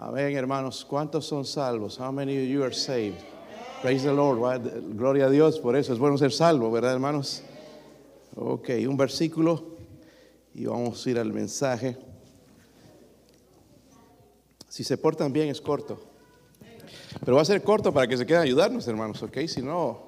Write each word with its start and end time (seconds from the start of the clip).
Amén, 0.00 0.36
hermanos. 0.36 0.84
¿Cuántos 0.84 1.26
son 1.26 1.44
salvos? 1.44 1.98
How 1.98 2.12
many 2.12 2.36
of 2.36 2.44
you 2.44 2.62
are 2.62 2.72
saved? 2.72 3.18
Praise 3.82 4.04
the 4.04 4.12
Lord. 4.12 4.38
right? 4.38 4.62
Gloria 4.96 5.26
a 5.26 5.28
Dios 5.30 5.58
por 5.58 5.74
eso. 5.74 5.92
Es 5.92 5.98
bueno 5.98 6.16
ser 6.16 6.30
salvo, 6.30 6.70
¿verdad, 6.70 6.92
hermanos? 6.92 7.42
Ok, 8.36 8.68
un 8.88 8.96
versículo 8.96 9.64
y 10.54 10.66
vamos 10.66 11.04
a 11.04 11.10
ir 11.10 11.18
al 11.18 11.32
mensaje. 11.32 11.96
Si 14.68 14.84
se 14.84 14.96
portan 14.96 15.32
bien 15.32 15.48
es 15.48 15.60
corto. 15.60 16.00
Pero 17.24 17.34
va 17.34 17.42
a 17.42 17.44
ser 17.44 17.60
corto 17.64 17.92
para 17.92 18.06
que 18.06 18.16
se 18.16 18.24
queden 18.24 18.42
a 18.42 18.44
ayudarnos, 18.44 18.86
hermanos, 18.86 19.20
ok? 19.24 19.38
Si 19.48 19.62
no, 19.62 20.00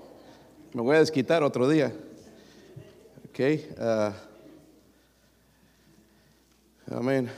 me 0.73 0.83
voy 0.83 0.95
a 0.95 1.01
desquitar 1.01 1.43
otro 1.43 1.69
día. 1.69 1.93
Ok. 3.29 3.41
ah, 3.81 4.13
amén. 6.93 7.29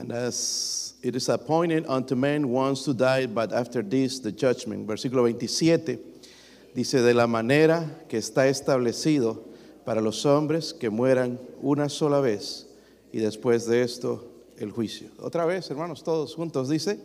And 0.00 0.12
as 0.12 0.94
it 1.02 1.14
is 1.14 1.28
appointed 1.28 1.84
unto 1.86 2.14
men 2.14 2.48
once 2.48 2.84
to 2.84 2.94
die, 2.94 3.26
but 3.26 3.52
after 3.52 3.82
this 3.82 4.18
the 4.18 4.32
judgment. 4.32 4.86
Versículo 4.86 5.24
27 5.24 5.98
dice, 6.74 7.02
de 7.02 7.12
la 7.12 7.26
manera 7.26 7.86
que 8.08 8.18
está 8.18 8.48
establecido 8.48 9.44
para 9.84 10.00
los 10.00 10.24
hombres 10.24 10.72
que 10.72 10.88
mueran 10.88 11.38
una 11.60 11.90
sola 11.90 12.20
vez 12.20 12.66
y 13.12 13.18
después 13.18 13.66
de 13.66 13.82
esto 13.82 14.24
el 14.56 14.70
juicio. 14.70 15.08
Otra 15.20 15.44
vez, 15.44 15.70
hermanos, 15.70 16.02
todos 16.02 16.34
juntos 16.34 16.70
dice, 16.70 16.98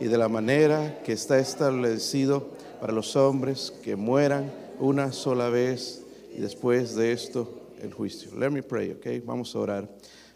y 0.00 0.04
de 0.04 0.18
la 0.18 0.28
manera 0.28 1.02
que 1.04 1.12
está 1.12 1.40
establecido 1.40 2.50
para 2.80 2.92
los 2.92 3.16
hombres 3.16 3.72
que 3.82 3.96
mueran 3.96 4.52
una 4.78 5.10
sola 5.10 5.48
vez 5.48 6.02
y 6.36 6.40
después 6.40 6.94
de 6.94 7.10
esto 7.10 7.48
el 7.82 7.92
juicio. 7.92 8.30
Let 8.38 8.50
me 8.50 8.62
pray, 8.62 8.92
ok? 8.92 9.24
Vamos 9.24 9.56
a 9.56 9.58
orar. 9.58 9.88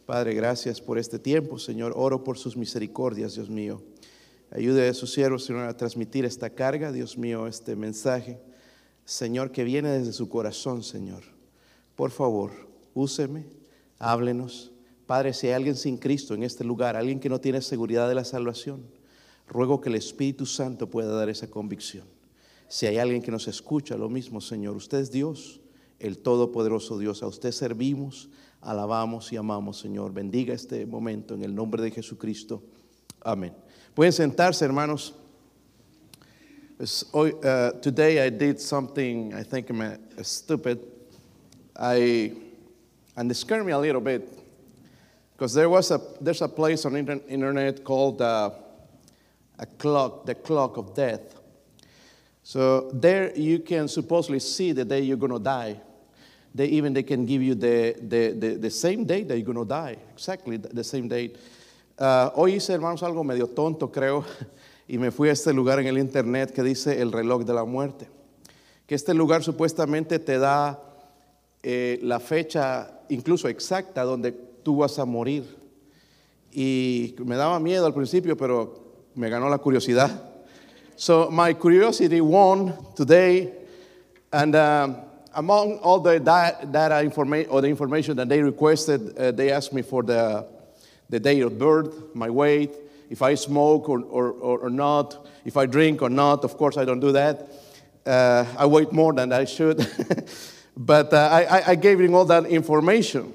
Padre, 0.06 0.34
gracias 0.34 0.80
por 0.80 1.00
este 1.00 1.18
tiempo, 1.18 1.58
Señor. 1.58 1.92
Oro 1.96 2.22
por 2.22 2.38
sus 2.38 2.56
misericordias, 2.56 3.34
Dios 3.34 3.50
mío. 3.50 3.82
Ayude 4.52 4.88
a 4.88 4.94
sus 4.94 5.12
siervos, 5.12 5.44
Señor, 5.44 5.64
a 5.64 5.76
transmitir 5.76 6.24
esta 6.24 6.50
carga, 6.50 6.92
Dios 6.92 7.18
mío, 7.18 7.48
este 7.48 7.74
mensaje, 7.74 8.40
Señor, 9.04 9.50
que 9.50 9.64
viene 9.64 9.88
desde 9.88 10.12
su 10.12 10.28
corazón, 10.28 10.84
Señor. 10.84 11.24
Por 11.96 12.12
favor, 12.12 12.52
úseme, 12.94 13.46
háblenos. 13.98 14.70
Padre, 15.08 15.32
si 15.32 15.48
hay 15.48 15.54
alguien 15.54 15.74
sin 15.74 15.96
Cristo 15.96 16.34
en 16.34 16.44
este 16.44 16.62
lugar, 16.62 16.94
alguien 16.94 17.18
que 17.18 17.28
no 17.28 17.40
tiene 17.40 17.60
seguridad 17.60 18.08
de 18.08 18.14
la 18.14 18.24
salvación, 18.24 18.86
ruego 19.48 19.80
que 19.80 19.88
el 19.88 19.96
Espíritu 19.96 20.46
Santo 20.46 20.88
pueda 20.88 21.12
dar 21.16 21.30
esa 21.30 21.50
convicción. 21.50 22.06
Si 22.68 22.86
hay 22.86 22.98
alguien 22.98 23.22
que 23.22 23.32
nos 23.32 23.48
escucha, 23.48 23.96
lo 23.96 24.08
mismo, 24.08 24.40
Señor. 24.40 24.76
Usted 24.76 24.98
es 24.98 25.10
Dios, 25.10 25.60
el 25.98 26.18
Todopoderoso 26.18 26.96
Dios. 26.96 27.24
A 27.24 27.26
usted 27.26 27.50
servimos, 27.50 28.28
alabamos 28.66 29.32
y 29.32 29.36
amamos, 29.36 29.78
Señor. 29.78 30.12
Bendiga 30.12 30.52
este 30.52 30.84
momento 30.86 31.34
en 31.34 31.44
el 31.44 31.54
nombre 31.54 31.80
de 31.82 31.90
Jesucristo. 31.90 32.62
Amén. 33.22 33.54
Pueden 33.94 34.12
sentarse, 34.12 34.64
hermanos. 34.64 35.14
Uh, 37.14 37.70
today 37.80 38.20
I 38.20 38.28
did 38.28 38.60
something 38.60 39.32
I 39.32 39.42
think 39.42 39.70
I'm 39.70 39.98
stupid. 40.22 40.78
I 41.74 42.32
and 43.16 43.30
it 43.30 43.34
scared 43.34 43.64
me 43.64 43.72
a 43.72 43.78
little 43.78 44.02
bit 44.02 44.28
because 45.32 45.54
there 45.54 45.70
was 45.70 45.90
a 45.90 46.00
there's 46.20 46.42
a 46.42 46.48
place 46.48 46.84
on 46.84 46.96
inter- 46.96 47.22
internet 47.28 47.82
called 47.82 48.20
uh, 48.20 48.50
a 49.58 49.64
clock, 49.64 50.26
the 50.26 50.34
clock 50.34 50.76
of 50.76 50.94
death. 50.94 51.40
So 52.42 52.90
there 52.92 53.34
you 53.34 53.60
can 53.60 53.88
supposedly 53.88 54.40
see 54.40 54.72
the 54.72 54.84
day 54.84 55.00
you're 55.00 55.16
gonna 55.16 55.38
die. 55.38 55.80
They 56.56 56.68
even 56.68 56.94
they 56.94 57.02
can 57.02 57.26
give 57.26 57.42
you 57.42 57.54
the, 57.54 57.94
the, 58.00 58.56
the, 58.58 58.70
same 58.70 59.04
date 59.04 59.28
that 59.28 59.36
you're 59.36 59.44
gonna 59.44 59.66
die, 59.66 59.98
exactly 60.14 60.56
the, 60.56 60.82
same 60.82 61.06
date. 61.06 61.36
Uh, 61.98 62.30
hoy 62.34 62.52
hice, 62.52 62.70
hermanos, 62.72 63.02
algo 63.02 63.22
medio 63.22 63.46
tonto, 63.46 63.88
creo, 63.92 64.24
y 64.88 64.96
me 64.96 65.10
fui 65.10 65.28
a 65.28 65.32
este 65.32 65.52
lugar 65.52 65.80
en 65.80 65.86
el 65.86 65.98
internet 65.98 66.52
que 66.52 66.62
dice 66.62 66.98
el 66.98 67.12
reloj 67.12 67.44
de 67.44 67.52
la 67.52 67.64
muerte. 67.64 68.08
Que 68.86 68.94
este 68.94 69.12
lugar 69.12 69.42
supuestamente 69.42 70.18
te 70.18 70.38
da 70.38 70.82
eh, 71.62 71.98
la 72.02 72.20
fecha 72.20 73.00
incluso 73.10 73.48
exacta 73.48 74.04
donde 74.04 74.32
tú 74.32 74.78
vas 74.78 74.98
a 74.98 75.04
morir. 75.04 75.44
Y 76.52 77.16
me 77.18 77.36
daba 77.36 77.60
miedo 77.60 77.84
al 77.84 77.92
principio, 77.92 78.34
pero 78.34 78.94
me 79.14 79.28
ganó 79.28 79.50
la 79.50 79.58
curiosidad. 79.58 80.10
So 80.94 81.28
my 81.30 81.52
curiosity 81.52 82.22
won 82.22 82.72
today, 82.94 83.52
and 84.32 84.56
um, 84.56 85.05
among 85.36 85.78
all 85.78 86.00
the 86.00 86.18
data 86.18 87.00
information 87.02 87.50
or 87.50 87.60
the 87.60 87.68
information 87.68 88.16
that 88.16 88.28
they 88.28 88.42
requested, 88.42 89.16
uh, 89.16 89.30
they 89.30 89.52
asked 89.52 89.72
me 89.72 89.82
for 89.82 90.02
the 90.02 90.46
the 91.08 91.20
date 91.20 91.42
of 91.42 91.58
birth, 91.58 92.14
my 92.14 92.28
weight, 92.28 92.74
if 93.10 93.22
I 93.22 93.34
smoke 93.34 93.88
or, 93.88 94.00
or, 94.02 94.32
or, 94.32 94.70
not, 94.70 95.26
if 95.44 95.56
I 95.56 95.66
drink 95.66 96.02
or 96.02 96.10
not. 96.10 96.44
Of 96.44 96.56
course, 96.56 96.76
I 96.76 96.84
don't 96.84 97.00
do 97.00 97.12
that. 97.12 97.48
Uh, 98.04 98.44
I 98.58 98.66
weigh 98.66 98.86
more 98.90 99.12
than 99.12 99.32
I 99.32 99.44
should, 99.44 99.78
but 100.76 101.12
uh, 101.12 101.28
I, 101.32 101.70
I- 101.72 101.74
gave 101.74 101.98
them 101.98 102.14
all 102.14 102.24
that 102.26 102.46
information. 102.46 103.32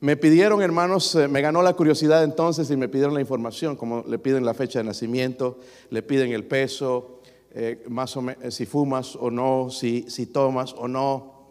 Me 0.00 0.16
pidieron, 0.16 0.60
hermanos, 0.62 1.14
eh, 1.14 1.28
me 1.28 1.40
ganó 1.40 1.62
la 1.62 1.74
curiosidad 1.74 2.24
entonces 2.24 2.70
y 2.70 2.76
me 2.76 2.88
pidieron 2.88 3.14
la 3.14 3.20
información, 3.20 3.76
como 3.76 4.02
le 4.06 4.18
piden 4.18 4.44
la 4.44 4.52
fecha 4.52 4.80
de 4.80 4.84
nacimiento, 4.84 5.58
le 5.90 6.02
piden 6.02 6.32
el 6.32 6.44
peso, 6.44 7.20
eh, 7.54 7.84
más 7.88 8.16
o 8.16 8.22
menos, 8.22 8.52
si 8.52 8.66
fumas 8.66 9.14
o 9.14 9.30
no, 9.30 9.70
si, 9.70 10.06
si 10.08 10.26
tomas 10.26 10.74
o 10.76 10.88
no. 10.88 11.41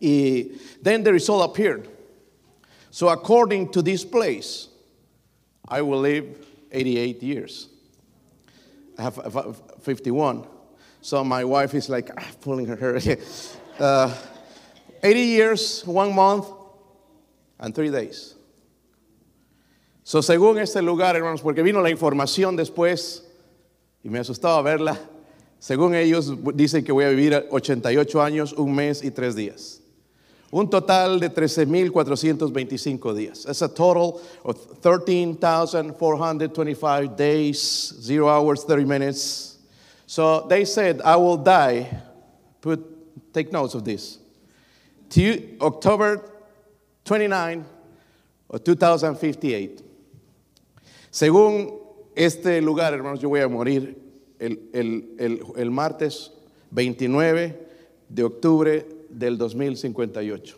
Then 0.00 1.02
the 1.02 1.12
result 1.12 1.50
appeared. 1.50 1.88
So 2.90 3.08
according 3.08 3.70
to 3.72 3.82
this 3.82 4.04
place, 4.04 4.68
I 5.68 5.82
will 5.82 6.00
live 6.00 6.46
88 6.72 7.22
years. 7.22 7.68
I 8.98 9.02
have 9.02 9.18
I 9.18 9.30
have 9.30 9.62
51. 9.82 10.46
So 11.00 11.24
my 11.24 11.44
wife 11.44 11.74
is 11.74 11.88
like 11.88 12.10
ah, 12.16 12.26
pulling 12.40 12.66
her 12.66 12.76
hair. 12.76 13.18
uh, 13.78 14.14
80 15.02 15.20
years, 15.20 15.86
one 15.86 16.14
month, 16.14 16.46
and 17.58 17.74
three 17.74 17.90
days. 17.90 18.34
So 20.02 20.20
según 20.20 20.58
este 20.58 20.82
lugar, 20.82 21.14
hermanos, 21.14 21.40
porque 21.40 21.62
vino 21.62 21.80
la 21.80 21.90
información 21.90 22.56
después 22.56 23.22
y 24.02 24.10
me 24.10 24.18
asustaba 24.18 24.60
verla. 24.62 24.98
Según 25.60 25.94
ellos 25.94 26.32
dicen 26.54 26.84
que 26.84 26.92
voy 26.92 27.04
a 27.04 27.10
vivir 27.10 27.46
88 27.50 28.22
años, 28.22 28.52
un 28.54 28.74
mes 28.74 29.04
y 29.04 29.10
tres 29.10 29.34
días. 29.34 29.79
Un 30.52 30.68
total 30.68 31.20
de 31.20 31.28
13,425 31.28 33.14
días. 33.14 33.44
That's 33.44 33.62
a 33.62 33.68
total 33.68 34.20
of 34.44 34.56
13,425 34.82 37.16
days, 37.16 37.94
0 38.00 38.28
hours, 38.28 38.64
30 38.64 38.84
minutes. 38.84 39.58
So 40.06 40.46
they 40.48 40.64
said, 40.64 41.00
I 41.04 41.14
will 41.16 41.36
die. 41.36 41.86
Put, 42.60 43.32
take 43.32 43.52
notes 43.52 43.74
of 43.74 43.84
this. 43.84 44.18
To 45.10 45.56
October 45.60 46.20
29 47.04 47.64
of 48.50 48.64
2058. 48.64 49.82
Según 51.12 51.78
este 52.16 52.60
lugar, 52.60 52.92
hermanos, 52.92 53.20
yo 53.20 53.28
voy 53.28 53.40
a 53.40 53.48
morir 53.48 53.96
el, 54.40 54.58
el- 54.72 55.04
el- 55.18 55.40
el 55.56 55.70
martes 55.70 56.30
29 56.72 57.56
de 58.08 58.24
octubre 58.24 58.84
del 59.10 59.36
2058. 59.36 60.56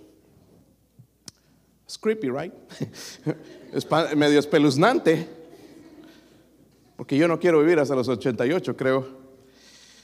It's 1.85 1.97
creepy, 1.97 2.31
right? 2.31 2.53
Es 3.73 3.87
medio 4.15 4.39
espeluznante, 4.39 5.27
porque 6.97 7.17
yo 7.17 7.27
no 7.27 7.39
quiero 7.39 7.61
vivir 7.61 7.79
hasta 7.79 7.95
los 7.95 8.07
88, 8.07 8.77
creo. 8.77 9.07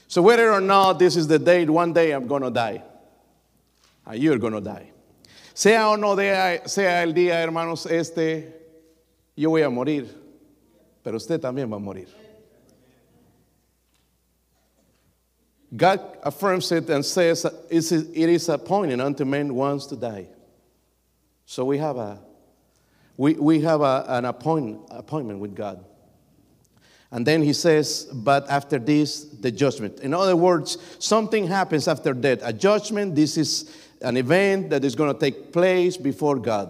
So 0.07 0.23
whether 0.23 0.51
or 0.51 0.59
not 0.59 0.97
this 0.97 1.15
is 1.15 1.27
the 1.27 1.37
date, 1.37 1.69
one 1.69 1.93
day 1.93 2.11
I'm 2.11 2.27
to 2.41 2.49
die. 2.49 2.81
And 4.07 4.19
you're 4.19 4.39
to 4.53 4.61
die. 4.61 4.91
Sea 5.53 5.87
o 5.89 5.97
no 5.97 6.15
sea 6.65 7.03
el 7.03 7.13
día, 7.13 7.43
hermanos, 7.43 7.85
este, 7.85 8.55
yo 9.35 9.51
voy 9.51 9.61
a 9.61 9.69
morir, 9.69 10.07
pero 11.03 11.17
usted 11.17 11.39
también 11.39 11.71
va 11.71 11.75
a 11.75 11.79
morir. 11.79 12.07
God 15.75 16.01
affirms 16.23 16.71
it 16.71 16.89
and 16.89 17.05
says, 17.05 17.45
"It 17.69 17.91
is- 18.29 18.49
appointed 18.49 18.99
unto 18.99 19.25
men 19.25 19.53
once 19.53 19.85
to 19.87 19.95
die. 19.95 20.27
So 21.45 21.65
we 21.65 21.77
have, 21.77 21.97
a, 21.97 22.19
we, 23.17 23.33
we 23.33 23.61
have 23.61 23.81
a, 23.81 24.05
an 24.07 24.25
appoint, 24.25 24.79
appointment 24.89 25.39
with 25.39 25.55
God. 25.55 25.83
And 27.11 27.25
then 27.25 27.41
he 27.41 27.53
says, 27.53 28.07
but 28.13 28.47
after 28.49 28.77
this, 28.77 29.23
the 29.23 29.51
judgment. 29.51 30.01
In 30.01 30.13
other 30.13 30.35
words, 30.35 30.77
something 30.99 31.47
happens 31.47 31.87
after 31.87 32.13
death. 32.13 32.39
A 32.43 32.53
judgment, 32.53 33.15
this 33.15 33.35
is 33.35 33.75
an 34.01 34.15
event 34.15 34.69
that 34.69 34.85
is 34.85 34.95
going 34.95 35.11
to 35.11 35.19
take 35.19 35.51
place 35.51 35.97
before 35.97 36.37
God. 36.37 36.69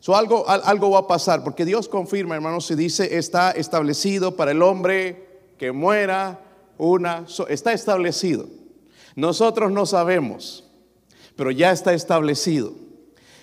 So 0.00 0.12
algo, 0.12 0.44
al- 0.48 0.62
algo 0.62 0.92
va 0.92 0.98
a 0.98 1.02
pasar, 1.02 1.44
porque 1.44 1.64
Dios 1.64 1.86
confirma, 1.86 2.34
hermanos, 2.34 2.68
y 2.70 2.74
dice, 2.76 3.08
está 3.16 3.52
establecido 3.52 4.36
para 4.36 4.50
el 4.50 4.62
hombre 4.62 5.16
que 5.58 5.72
muera 5.72 6.38
una, 6.78 7.26
está 7.48 7.72
establecido. 7.72 8.46
Nosotros 9.14 9.72
no 9.72 9.86
sabemos, 9.86 10.64
pero 11.36 11.50
ya 11.50 11.72
está 11.72 11.94
establecido. 11.94 12.72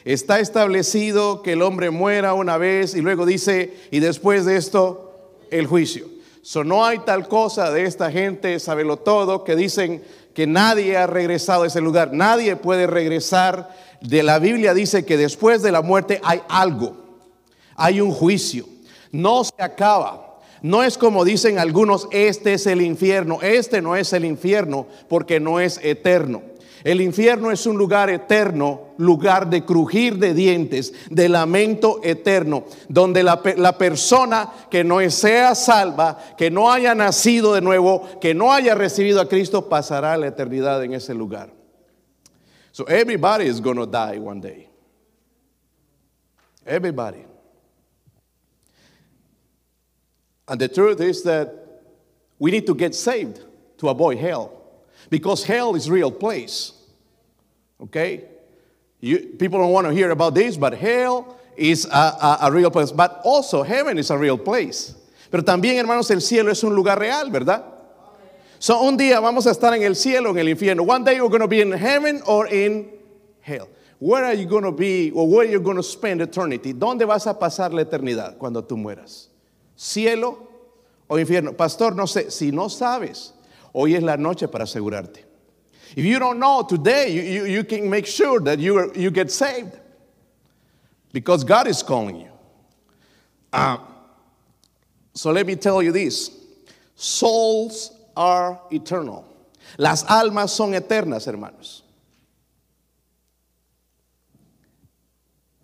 Está 0.06 0.40
establecido 0.40 1.42
que 1.42 1.54
el 1.54 1.62
hombre 1.62 1.90
muera 1.90 2.34
una 2.34 2.58
vez 2.58 2.94
y 2.94 3.02
luego 3.02 3.26
dice, 3.26 3.74
y 3.90 4.00
después 4.00 4.46
de 4.46 4.58
esto, 4.58 5.40
el 5.50 5.66
juicio. 5.66 6.08
So, 6.42 6.66
no 6.66 6.86
hay 6.86 7.00
tal 7.00 7.30
cosa 7.30 7.72
de 7.72 7.86
esta 7.86 8.12
gente, 8.12 8.60
sabelo 8.60 8.98
todo, 8.98 9.46
que 9.46 9.56
dicen 9.56 10.04
que 10.34 10.46
nadie 10.46 10.98
ha 10.98 11.08
regresado 11.08 11.64
a 11.64 11.68
ese 11.68 11.80
lugar. 11.80 12.12
Nadie 12.12 12.56
puede 12.58 12.86
regresar. 12.86 13.70
De 14.02 14.22
la 14.24 14.40
Biblia 14.40 14.74
dice 14.74 15.06
que 15.06 15.16
después 15.16 15.62
de 15.62 15.72
la 15.72 15.82
muerte 15.82 16.20
hay 16.24 16.42
algo, 16.50 16.98
hay 17.78 18.02
un 18.02 18.12
juicio. 18.12 18.66
No 19.12 19.46
se 19.46 19.54
acaba. 19.60 20.33
No 20.64 20.82
es 20.82 20.98
como 20.98 21.26
dicen 21.26 21.60
algunos, 21.60 22.08
este 22.12 22.54
es 22.54 22.66
el 22.68 22.82
infierno. 22.82 23.40
Este 23.42 23.82
no 23.82 23.98
es 23.98 24.14
el 24.14 24.24
infierno 24.24 24.88
porque 25.10 25.42
no 25.42 25.60
es 25.60 25.78
eterno. 25.84 26.42
El 26.86 27.02
infierno 27.02 27.52
es 27.52 27.66
un 27.66 27.78
lugar 27.78 28.10
eterno, 28.10 28.94
lugar 28.98 29.50
de 29.50 29.66
crujir 29.66 30.18
de 30.18 30.34
dientes, 30.34 30.94
de 31.10 31.28
lamento 31.30 32.00
eterno, 32.02 32.64
donde 32.88 33.24
la, 33.24 33.42
persona 33.78 34.52
que 34.70 34.84
no 34.84 35.00
sea 35.10 35.54
salva, 35.54 36.18
que 36.38 36.50
no 36.50 36.72
haya 36.72 36.96
nacido 36.96 37.54
de 37.54 37.62
nuevo, 37.62 38.20
que 38.20 38.34
no 38.34 38.52
haya 38.52 38.74
recibido 38.74 39.20
a 39.20 39.28
Cristo, 39.30 39.68
pasará 39.68 40.18
la 40.18 40.28
eternidad 40.28 40.84
en 40.84 40.94
ese 40.94 41.14
lugar. 41.14 41.54
So 42.72 42.86
everybody 42.86 43.46
is 43.46 43.62
going 43.62 43.78
to 43.78 43.86
die 43.86 44.18
one 44.18 44.42
day. 44.42 44.70
Everybody. 46.66 47.33
And 50.48 50.60
the 50.60 50.68
truth 50.68 51.00
is 51.00 51.24
that 51.24 51.54
we 52.40 52.52
need 52.52 52.66
to 52.68 52.76
get 52.76 52.96
saved 52.96 53.42
to 53.78 53.90
avoid 53.90 54.18
hell. 54.18 54.52
Because 55.10 55.44
hell 55.44 55.76
is 55.76 55.88
a 55.88 55.92
real 55.92 56.12
place. 56.12 56.74
Okay? 57.82 58.26
You, 59.00 59.20
people 59.38 59.60
don't 59.60 59.72
want 59.72 59.88
to 59.88 59.94
hear 59.94 60.12
about 60.12 60.34
this, 60.34 60.58
but 60.58 60.74
hell 60.74 61.38
is 61.56 61.86
a, 61.86 61.90
a, 61.90 62.38
a 62.44 62.52
real 62.52 62.72
place. 62.72 62.92
But 62.92 63.22
also 63.24 63.64
heaven 63.64 63.98
is 63.98 64.10
a 64.10 64.18
real 64.18 64.38
place. 64.38 64.96
Pero 65.30 65.44
también, 65.44 65.78
hermanos, 65.78 66.10
el 66.12 66.22
cielo 66.22 66.52
es 66.52 66.64
un 66.64 66.76
lugar 66.76 67.00
real, 67.00 67.30
¿verdad? 67.30 67.64
So 68.60 68.82
un 68.82 68.96
día 68.96 69.20
vamos 69.20 69.46
a 69.46 69.50
estar 69.50 69.76
en 69.76 69.84
el 69.84 69.96
cielo, 69.96 70.30
en 70.30 70.38
el 70.38 70.48
infierno. 70.48 70.86
One 70.86 71.04
day 71.04 71.20
we're 71.20 71.28
going 71.28 71.42
to 71.42 71.48
be 71.48 71.60
in 71.60 71.72
heaven 71.72 72.22
or 72.26 72.48
in 72.48 72.90
hell. 73.42 73.68
Where 74.00 74.24
are 74.24 74.34
you 74.34 74.46
going 74.46 74.64
to 74.64 74.72
be 74.72 75.12
or 75.12 75.28
where 75.28 75.46
are 75.46 75.52
you 75.52 75.60
going 75.60 75.78
to 75.78 75.84
spend 75.84 76.22
eternity? 76.22 76.74
¿Dónde 76.74 77.06
vas 77.06 77.28
a 77.28 77.34
pasar 77.34 77.74
la 77.74 77.84
eternidad 77.84 78.38
cuando 78.38 78.62
tú 78.62 78.78
mueras? 78.78 79.33
¿Cielo 79.84 80.38
o 81.10 81.20
infierno? 81.20 81.58
Pastor, 81.58 81.94
no 81.94 82.08
sé, 82.08 82.32
si 82.32 82.52
no 82.52 82.70
sabes, 82.70 83.34
Hoy 83.74 83.96
es 83.96 84.04
la 84.04 84.16
noche 84.16 84.48
para 84.48 84.64
asegurarte. 84.64 85.24
If 85.96 86.06
you 86.06 86.20
don't 86.20 86.40
know 86.40 86.64
today, 86.64 87.12
you, 87.12 87.22
you, 87.22 87.46
you 87.46 87.64
can 87.66 87.90
make 87.90 88.06
sure 88.06 88.40
that 88.42 88.60
you, 88.60 88.78
are, 88.78 88.94
you 88.94 89.12
get 89.12 89.30
saved 89.30 89.78
because 91.12 91.44
God 91.44 91.68
is 91.68 91.84
calling 91.84 92.22
you. 92.22 92.30
Uh, 93.52 93.78
so 95.14 95.32
let 95.32 95.46
me 95.46 95.56
tell 95.56 95.84
you 95.84 95.92
this 95.92 96.32
souls 96.96 97.92
are 98.16 98.62
eternal. 98.72 99.26
Las 99.78 100.04
almas 100.04 100.52
son 100.52 100.72
eternas, 100.72 101.26
hermanos. 101.26 101.82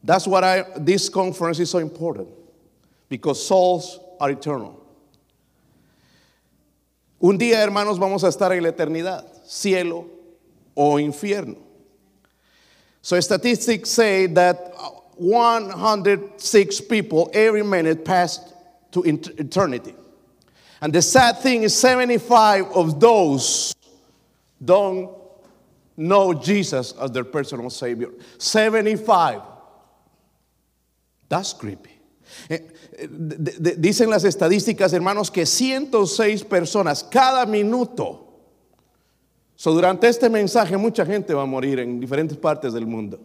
That's 0.03 0.27
what 0.27 0.85
this 0.85 1.07
conference 1.07 1.59
is 1.59 1.69
so 1.69 1.77
important 1.77 2.27
because 3.07 3.45
souls 3.45 3.99
are 4.19 4.31
eternal. 4.31 4.75
Un 7.21 7.37
día, 7.37 7.61
hermanos, 7.61 7.99
vamos 7.99 8.23
a 8.23 8.27
estar 8.27 8.51
en 8.53 8.63
la 8.63 8.69
eternidad, 8.69 9.25
cielo 9.45 10.07
o 10.75 10.99
infierno. 10.99 11.57
So 13.01 13.19
statistics 13.19 13.89
say 13.89 14.27
that 14.27 14.73
106 15.15 16.81
people 16.81 17.29
every 17.33 17.63
minute 17.63 18.05
passed 18.05 18.53
to 18.91 19.03
eternity. 19.03 19.95
And 20.81 20.93
the 20.93 21.01
sad 21.01 21.39
thing 21.39 21.63
is 21.63 21.75
75 21.75 22.67
of 22.71 22.99
those 22.99 23.73
don't 24.63 25.11
know 25.97 26.33
Jesus 26.33 26.93
as 26.93 27.11
their 27.11 27.25
personal 27.25 27.69
savior. 27.69 28.09
75. 28.37 29.41
That's 31.27 31.53
creepy. 31.53 31.98
Eh, 32.49 32.67
dicen 33.77 34.09
las 34.09 34.23
estadísticas, 34.23 34.93
hermanos, 34.93 35.31
que 35.31 35.45
106 35.45 36.43
personas 36.43 37.03
cada 37.03 37.45
minuto. 37.45 38.25
So, 39.55 39.73
durante 39.73 40.07
este 40.07 40.29
mensaje 40.29 40.77
mucha 40.77 41.05
gente 41.05 41.33
va 41.33 41.43
a 41.43 41.45
morir 41.45 41.79
en 41.79 41.99
diferentes 41.99 42.37
partes 42.37 42.73
del 42.73 42.85
mundo. 42.85 43.19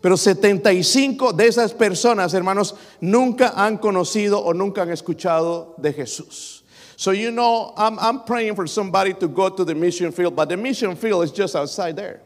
Pero 0.00 0.16
75 0.16 1.32
de 1.32 1.46
esas 1.48 1.74
personas, 1.74 2.32
hermanos, 2.32 2.74
nunca 3.00 3.52
han 3.56 3.78
conocido 3.78 4.38
o 4.40 4.54
nunca 4.54 4.82
han 4.82 4.90
escuchado 4.90 5.74
de 5.76 5.92
Jesús. 5.92 6.64
So, 6.96 7.12
you 7.12 7.30
know, 7.30 7.74
I'm, 7.76 7.98
I'm 8.00 8.24
praying 8.24 8.56
for 8.56 8.66
somebody 8.66 9.14
to 9.14 9.28
go 9.28 9.48
to 9.48 9.64
the 9.64 9.74
mission 9.74 10.10
field, 10.10 10.34
but 10.34 10.48
the 10.48 10.56
mission 10.56 10.96
field 10.96 11.24
is 11.24 11.32
just 11.32 11.54
outside 11.54 11.96
there. 11.96 12.20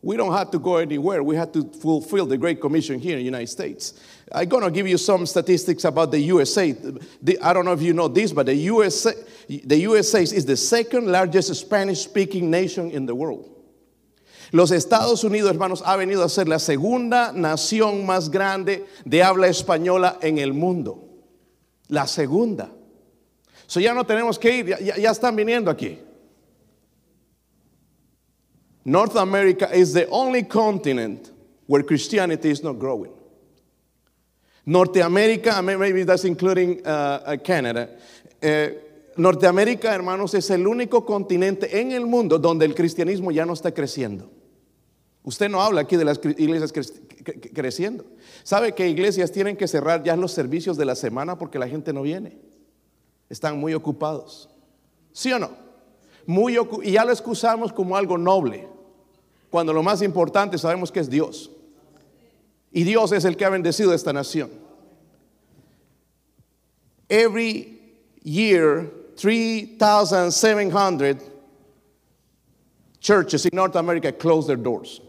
We 0.00 0.16
don't 0.16 0.32
have 0.32 0.52
to 0.52 0.58
go 0.60 0.76
anywhere. 0.76 1.22
We 1.24 1.34
have 1.36 1.50
to 1.52 1.64
fulfill 1.64 2.26
the 2.26 2.38
Great 2.38 2.60
Commission 2.60 3.00
here 3.00 3.14
in 3.14 3.18
the 3.18 3.24
United 3.24 3.48
States. 3.48 3.94
I'm 4.30 4.48
going 4.48 4.62
to 4.62 4.70
give 4.70 4.86
you 4.86 4.96
some 4.96 5.26
statistics 5.26 5.84
about 5.84 6.12
the 6.12 6.20
USA. 6.20 6.70
The, 6.72 7.38
I 7.42 7.52
don't 7.52 7.64
know 7.64 7.72
if 7.72 7.82
you 7.82 7.92
know 7.92 8.06
this, 8.06 8.32
but 8.32 8.46
the 8.46 8.54
USA, 8.54 9.12
the 9.48 9.76
USA 9.76 10.22
is 10.22 10.44
the 10.44 10.56
second 10.56 11.10
largest 11.10 11.52
Spanish 11.56 12.00
speaking 12.00 12.48
nation 12.48 12.92
in 12.92 13.06
the 13.06 13.14
world. 13.14 13.50
Los 14.52 14.70
Estados 14.70 15.24
Unidos, 15.24 15.50
hermanos, 15.50 15.82
ha 15.82 15.96
venido 15.96 16.24
a 16.24 16.28
ser 16.28 16.46
la 16.46 16.58
segunda 16.58 17.32
nación 17.34 18.06
más 18.06 18.30
grande 18.30 18.86
de 19.04 19.22
habla 19.22 19.48
española 19.48 20.18
en 20.22 20.38
el 20.38 20.52
mundo. 20.52 21.04
La 21.88 22.06
segunda. 22.06 22.70
So 23.66 23.80
ya 23.80 23.92
no 23.92 24.04
tenemos 24.04 24.38
que 24.38 24.58
ir, 24.58 24.66
ya, 24.66 24.96
ya 24.96 25.10
están 25.10 25.36
viniendo 25.36 25.70
aquí. 25.70 25.98
North 28.88 29.16
America 29.16 29.68
is 29.70 29.92
the 29.92 30.08
only 30.08 30.44
continent 30.44 31.30
where 31.66 31.82
Christianity 31.82 32.48
is 32.48 32.62
not 32.62 32.78
growing. 32.78 33.12
Norteamérica, 34.66 35.62
maybe 35.62 36.04
that's 36.04 36.24
including 36.24 36.80
uh, 36.86 37.20
uh, 37.26 37.36
Canada. 37.36 37.90
Eh, 38.40 38.70
Norteamérica, 39.16 39.94
hermanos, 39.94 40.32
es 40.32 40.48
el 40.48 40.66
único 40.66 41.04
continente 41.04 41.78
en 41.78 41.92
el 41.92 42.06
mundo 42.06 42.38
donde 42.38 42.64
el 42.64 42.74
cristianismo 42.74 43.30
ya 43.30 43.44
no 43.44 43.52
está 43.52 43.72
creciendo. 43.72 44.30
Usted 45.22 45.50
no 45.50 45.60
habla 45.60 45.82
aquí 45.82 45.96
de 45.96 46.06
las 46.06 46.18
iglesias 46.38 46.72
creciendo. 47.52 48.06
¿Sabe 48.42 48.72
que 48.74 48.88
iglesias 48.88 49.30
tienen 49.30 49.58
que 49.58 49.68
cerrar 49.68 50.02
ya 50.02 50.16
los 50.16 50.32
servicios 50.32 50.78
de 50.78 50.86
la 50.86 50.94
semana 50.94 51.36
porque 51.36 51.58
la 51.58 51.68
gente 51.68 51.92
no 51.92 52.00
viene? 52.00 52.38
Están 53.28 53.58
muy 53.58 53.74
ocupados. 53.74 54.48
¿Sí 55.12 55.30
o 55.30 55.38
no? 55.38 55.50
Muy 56.24 56.56
y 56.84 56.92
ya 56.92 57.04
lo 57.04 57.12
excusamos 57.12 57.70
como 57.74 57.94
algo 57.94 58.16
noble. 58.16 58.77
Cuando 59.50 59.72
lo 59.72 59.82
más 59.82 60.02
importante 60.02 60.58
sabemos 60.58 60.92
que 60.92 61.00
es 61.00 61.08
Dios. 61.08 61.50
Y 62.70 62.84
Dios 62.84 63.12
es 63.12 63.24
el 63.24 63.36
que 63.36 63.44
ha 63.44 63.50
bendecido 63.50 63.94
esta 63.94 64.12
nación. 64.12 64.50
Every 67.08 67.80
year, 68.22 68.90
3,700 69.16 71.16
churches 73.00 73.46
in 73.46 73.56
North 73.56 73.76
America 73.76 74.12
close 74.12 74.46
their 74.46 74.58
doors. 74.58 75.00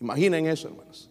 Imaginen 0.00 0.46
eso, 0.46 0.68
hermanos. 0.68 1.08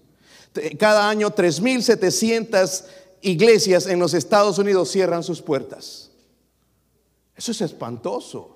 Cada 0.77 1.09
año 1.09 1.31
3.700 1.31 2.85
iglesias 3.23 3.87
en 3.87 3.99
los 3.99 4.13
Estados 4.13 4.59
Unidos 4.59 4.91
cierran 4.91 5.23
sus 5.23 5.41
puertas. 5.41 6.11
Eso 7.35 7.51
es 7.51 7.61
espantoso. 7.61 8.54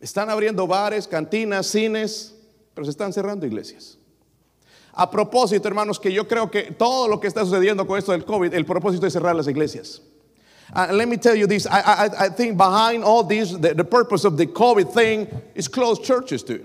Están 0.00 0.30
abriendo 0.30 0.66
bares, 0.66 1.06
cantinas, 1.06 1.66
cines, 1.66 2.34
pero 2.74 2.84
se 2.84 2.90
están 2.90 3.12
cerrando 3.12 3.46
iglesias. 3.46 3.98
A 4.92 5.10
propósito, 5.10 5.68
hermanos, 5.68 6.00
que 6.00 6.12
yo 6.12 6.26
creo 6.26 6.50
que 6.50 6.72
todo 6.72 7.06
lo 7.06 7.20
que 7.20 7.28
está 7.28 7.44
sucediendo 7.44 7.86
con 7.86 7.98
esto 7.98 8.12
del 8.12 8.24
COVID, 8.24 8.54
el 8.54 8.64
propósito 8.64 9.06
es 9.06 9.12
cerrar 9.12 9.36
las 9.36 9.46
iglesias. 9.46 10.00
Uh, 10.74 10.86
let 10.92 11.08
me 11.08 11.16
tell 11.16 11.34
you 11.34 11.46
this. 11.46 11.66
I, 11.66 11.80
I, 11.80 12.24
I 12.26 12.28
think 12.28 12.56
behind 12.56 13.02
all 13.02 13.24
this, 13.24 13.52
the, 13.52 13.74
the, 13.74 13.84
purpose 13.84 14.24
of 14.24 14.36
the 14.36 14.46
COVID 14.46 14.92
thing 14.92 15.26
is 15.54 15.66
close 15.66 15.98
churches 15.98 16.44
too. 16.44 16.64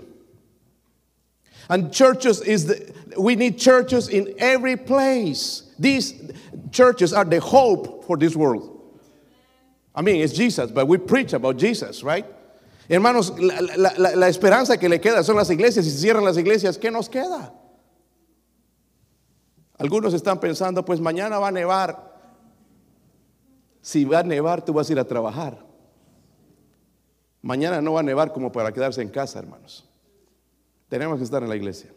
And 1.68 1.92
churches 1.92 2.40
is 2.40 2.66
the, 2.66 2.94
we 3.18 3.34
need 3.34 3.58
churches 3.58 4.08
in 4.08 4.32
every 4.38 4.76
place. 4.76 5.74
These 5.78 6.30
churches 6.70 7.12
are 7.12 7.24
the 7.24 7.40
hope 7.40 8.04
for 8.04 8.16
this 8.16 8.36
world. 8.36 8.72
I 9.92 10.02
mean, 10.02 10.22
it's 10.22 10.34
Jesus, 10.34 10.70
but 10.70 10.86
we 10.86 10.98
preach 10.98 11.32
about 11.32 11.56
Jesus, 11.56 12.04
right? 12.04 12.26
Hermanos, 12.88 13.34
la, 13.38 14.28
esperanza 14.28 14.78
que 14.78 14.88
le 14.88 15.00
queda 15.00 15.22
son 15.22 15.36
las 15.36 15.50
iglesias. 15.50 15.86
Y 15.86 15.90
si 15.90 15.98
cierran 15.98 16.24
las 16.24 16.36
iglesias, 16.36 16.78
¿qué 16.78 16.90
nos 16.90 17.08
queda? 17.08 17.52
Algunos 19.78 20.14
están 20.14 20.40
pensando, 20.40 20.84
pues 20.84 21.00
mañana 21.00 21.38
va 21.38 21.48
a 21.48 21.52
nevar. 21.52 22.14
Si 23.82 24.04
va 24.04 24.20
a 24.20 24.22
nevar, 24.22 24.64
tú 24.64 24.72
vas 24.72 24.88
a 24.88 24.92
ir 24.92 24.98
a 24.98 25.04
trabajar. 25.04 25.64
Mañana 27.42 27.80
no 27.80 27.92
va 27.92 28.00
a 28.00 28.04
nevar 28.04 28.32
como 28.32 28.50
para 28.50 28.72
quedarse 28.72 29.02
en 29.02 29.08
casa, 29.08 29.38
hermanos. 29.38 29.88
Tenemos 30.88 31.18
que 31.18 31.24
estar 31.24 31.42
en 31.42 31.48
la 31.48 31.56
iglesia 31.56 31.92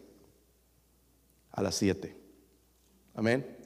a 1.52 1.62
las 1.62 1.74
7. 1.76 2.16
Amén. 3.14 3.56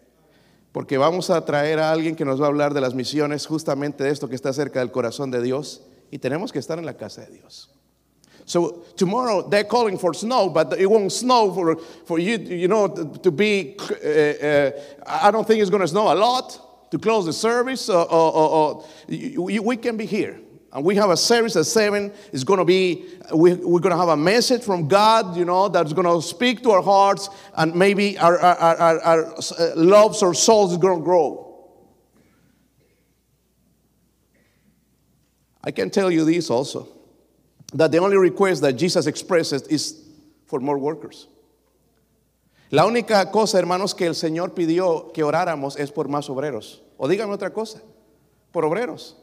Porque 0.73 0.99
vamos 0.99 1.31
a 1.31 1.45
traer 1.45 1.79
a 1.79 1.93
alguien 1.93 2.17
que 2.17 2.25
nos 2.25 2.41
va 2.41 2.47
a 2.47 2.49
hablar 2.49 2.75
de 2.75 2.81
las 2.81 2.95
misiones, 2.95 3.47
justamente 3.47 4.05
de 4.05 4.11
esto 4.11 4.29
que 4.29 4.35
está 4.35 4.53
cerca 4.53 4.81
del 4.81 4.91
corazón 4.91 5.31
de 5.31 5.43
Dios. 5.43 5.87
Y 6.15 6.19
tenemos 6.19 6.53
que 6.53 6.61
estar 6.61 6.79
en 6.79 6.87
la 6.87 6.93
casa 6.93 7.23
de 7.23 7.33
Dios. 7.33 7.69
So 8.45 8.85
tomorrow 8.97 9.49
they're 9.49 9.65
calling 9.65 9.99
for 9.99 10.15
snow, 10.15 10.49
but 10.49 10.73
it 10.79 10.89
won't 10.89 11.11
snow 11.11 11.53
for, 11.53 11.75
for 12.07 12.21
you, 12.21 12.39
you 12.39 12.69
know, 12.69 12.87
to 12.87 13.33
be. 13.33 13.77
Uh, 13.81 14.09
uh, 14.09 14.71
I 15.09 15.33
don't 15.33 15.45
think 15.45 15.61
it's 15.61 15.71
going 15.71 15.81
to 15.81 15.89
snow 15.89 16.13
a 16.13 16.15
lot 16.15 16.91
to 16.93 16.99
close 17.01 17.27
the 17.27 17.33
service. 17.33 17.89
Or, 17.89 18.09
or, 18.09 18.33
or, 18.33 18.85
we 19.09 19.77
can 19.77 19.97
be 19.97 20.07
here. 20.07 20.39
And 20.73 20.85
we 20.85 20.95
have 20.95 21.11
a 21.11 21.17
service 21.17 21.57
at 21.57 21.67
7. 21.67 22.13
It's 22.33 22.45
going 22.45 22.61
to 22.61 22.65
be, 22.65 23.07
we, 23.35 23.55
we're 23.55 23.81
going 23.81 23.91
to 23.91 23.99
have 23.99 24.11
a 24.11 24.17
message 24.17 24.63
from 24.63 24.87
God, 24.87 25.37
you 25.37 25.45
know, 25.45 25.69
that's 25.69 25.93
going 25.93 26.07
to 26.07 26.25
speak 26.25 26.63
to 26.63 26.71
our 26.71 26.83
hearts, 26.83 27.29
and 27.57 27.75
maybe 27.75 28.17
our, 28.19 28.39
our, 28.39 28.57
our, 28.57 29.01
our 29.01 29.35
uh, 29.35 29.73
loves 29.75 30.23
or 30.23 30.33
souls 30.33 30.71
is 30.71 30.79
going 30.79 31.01
to 31.01 31.05
grow. 31.05 31.44
I 35.65 35.71
can 35.71 35.91
tell 35.91 36.11
you 36.11 36.25
this 36.25 36.51
also 36.51 36.89
that 37.73 37.91
the 37.91 37.99
only 37.99 38.19
request 38.19 38.63
that 38.63 38.75
Jesus 38.75 39.07
expresses 39.07 39.63
is 39.63 40.05
for 40.47 40.61
more 40.61 40.79
workers. 40.79 41.27
La 42.71 42.85
única 42.85 43.31
cosa, 43.33 43.59
hermanos, 43.59 43.95
que 43.95 44.07
el 44.07 44.15
Señor 44.15 44.55
pidió 44.55 45.13
que 45.13 45.23
oráramos 45.23 45.79
es 45.79 45.91
por 45.91 46.05
más 46.05 46.29
obreros. 46.29 46.81
O 46.99 47.09
díganme 47.09 47.35
otra 47.35 47.53
cosa, 47.53 47.81
por 48.53 48.65
obreros. 48.65 49.15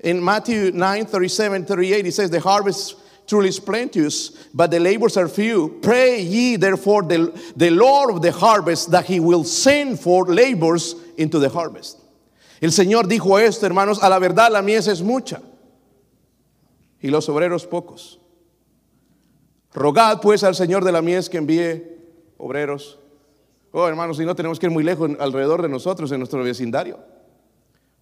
In 0.00 0.22
Matthew 0.22 0.72
9, 0.72 1.06
37, 1.06 1.64
38, 1.66 2.04
he 2.04 2.10
says, 2.10 2.30
The 2.30 2.40
harvest 2.40 2.96
truly 3.26 3.48
is 3.48 3.60
plenteous, 3.60 4.30
but 4.54 4.70
the 4.70 4.80
labors 4.80 5.16
are 5.16 5.28
few. 5.28 5.78
Pray 5.82 6.22
ye 6.22 6.56
therefore 6.56 7.02
the, 7.02 7.52
the 7.56 7.70
Lord 7.70 8.14
of 8.14 8.22
the 8.22 8.32
harvest 8.32 8.90
that 8.92 9.06
he 9.06 9.20
will 9.20 9.44
send 9.44 10.00
for 10.00 10.24
labors 10.26 10.94
into 11.16 11.38
the 11.38 11.48
harvest. 11.48 11.98
El 12.62 12.70
Señor 12.70 13.04
dijo 13.04 13.40
esto, 13.40 13.66
hermanos, 13.66 13.98
a 14.02 14.08
la 14.08 14.18
verdad 14.18 14.52
la 14.52 14.60
mies 14.62 14.88
es 14.88 15.00
mucha 15.00 15.40
y 17.00 17.08
los 17.08 17.28
obreros 17.28 17.66
pocos. 17.66 18.20
Rogad 19.72 20.20
pues 20.20 20.42
al 20.42 20.54
Señor 20.54 20.84
de 20.84 20.92
la 20.92 21.02
mies 21.02 21.28
que 21.28 21.38
envíe 21.38 21.82
obreros. 22.38 22.98
Oh, 23.72 23.86
hermanos, 23.86 24.16
si 24.16 24.24
no 24.24 24.34
tenemos 24.34 24.58
que 24.58 24.66
ir 24.66 24.72
muy 24.72 24.82
lejos 24.82 25.10
alrededor 25.20 25.62
de 25.62 25.68
nosotros, 25.68 26.10
en 26.10 26.18
nuestro 26.18 26.42
vecindario. 26.42 26.98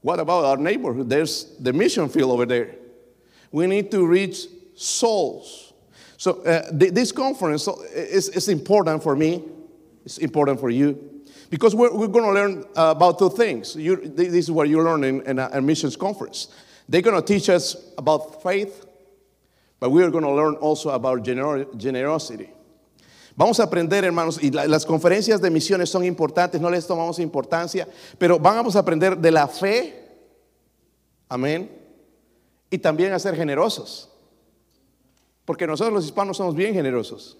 What 0.00 0.20
about 0.20 0.44
our 0.44 0.56
neighborhood? 0.56 1.10
There's 1.10 1.56
the 1.60 1.72
mission 1.72 2.08
field 2.08 2.30
over 2.30 2.46
there. 2.46 2.76
We 3.52 3.66
need 3.66 3.90
to 3.90 4.06
reach 4.06 4.46
souls. 4.74 5.72
So 6.16 6.42
uh, 6.42 6.70
th 6.70 6.92
this 6.94 7.12
conference 7.12 7.68
is, 7.94 8.28
is, 8.28 8.48
important 8.48 9.02
for 9.02 9.14
me. 9.14 9.44
It's 10.04 10.18
important 10.18 10.58
for 10.60 10.70
you. 10.70 10.96
Because 11.50 11.74
we're, 11.74 11.94
we're 11.94 12.08
going 12.08 12.24
to 12.24 12.32
learn 12.32 12.64
about 12.74 13.18
two 13.18 13.30
things. 13.30 13.76
You, 13.76 13.96
this 13.96 14.44
is 14.44 14.50
what 14.50 14.68
you 14.68 14.82
learn 14.82 15.04
in, 15.04 15.22
in 15.22 15.38
a 15.38 15.60
missions 15.60 15.96
conference. 15.96 16.48
They're 16.88 17.02
going 17.02 17.20
to 17.20 17.26
teach 17.26 17.48
us 17.48 17.76
about 17.96 18.42
faith, 18.42 18.84
but 19.80 19.90
we 19.90 20.02
are 20.02 20.10
going 20.10 20.24
to 20.24 20.32
learn 20.32 20.54
also 20.56 20.90
about 20.90 21.22
gener 21.22 21.66
generosity. 21.78 22.50
Vamos 23.36 23.60
a 23.60 23.62
aprender, 23.62 24.04
hermanos, 24.04 24.42
y 24.42 24.50
la, 24.50 24.66
las 24.66 24.84
conferencias 24.84 25.40
de 25.40 25.48
misiones 25.48 25.88
son 25.88 26.04
importantes, 26.04 26.60
no 26.60 26.68
les 26.68 26.86
tomamos 26.86 27.20
importancia, 27.20 27.86
pero 28.18 28.36
vamos 28.36 28.74
a 28.74 28.80
aprender 28.80 29.16
de 29.16 29.30
la 29.30 29.46
fe, 29.46 29.94
amén, 31.28 31.70
y 32.68 32.78
también 32.78 33.12
a 33.12 33.18
ser 33.20 33.36
generosos. 33.36 34.10
Porque 35.44 35.68
nosotros 35.68 35.94
los 35.94 36.04
hispanos 36.04 36.36
somos 36.36 36.56
bien 36.56 36.74
generosos, 36.74 37.38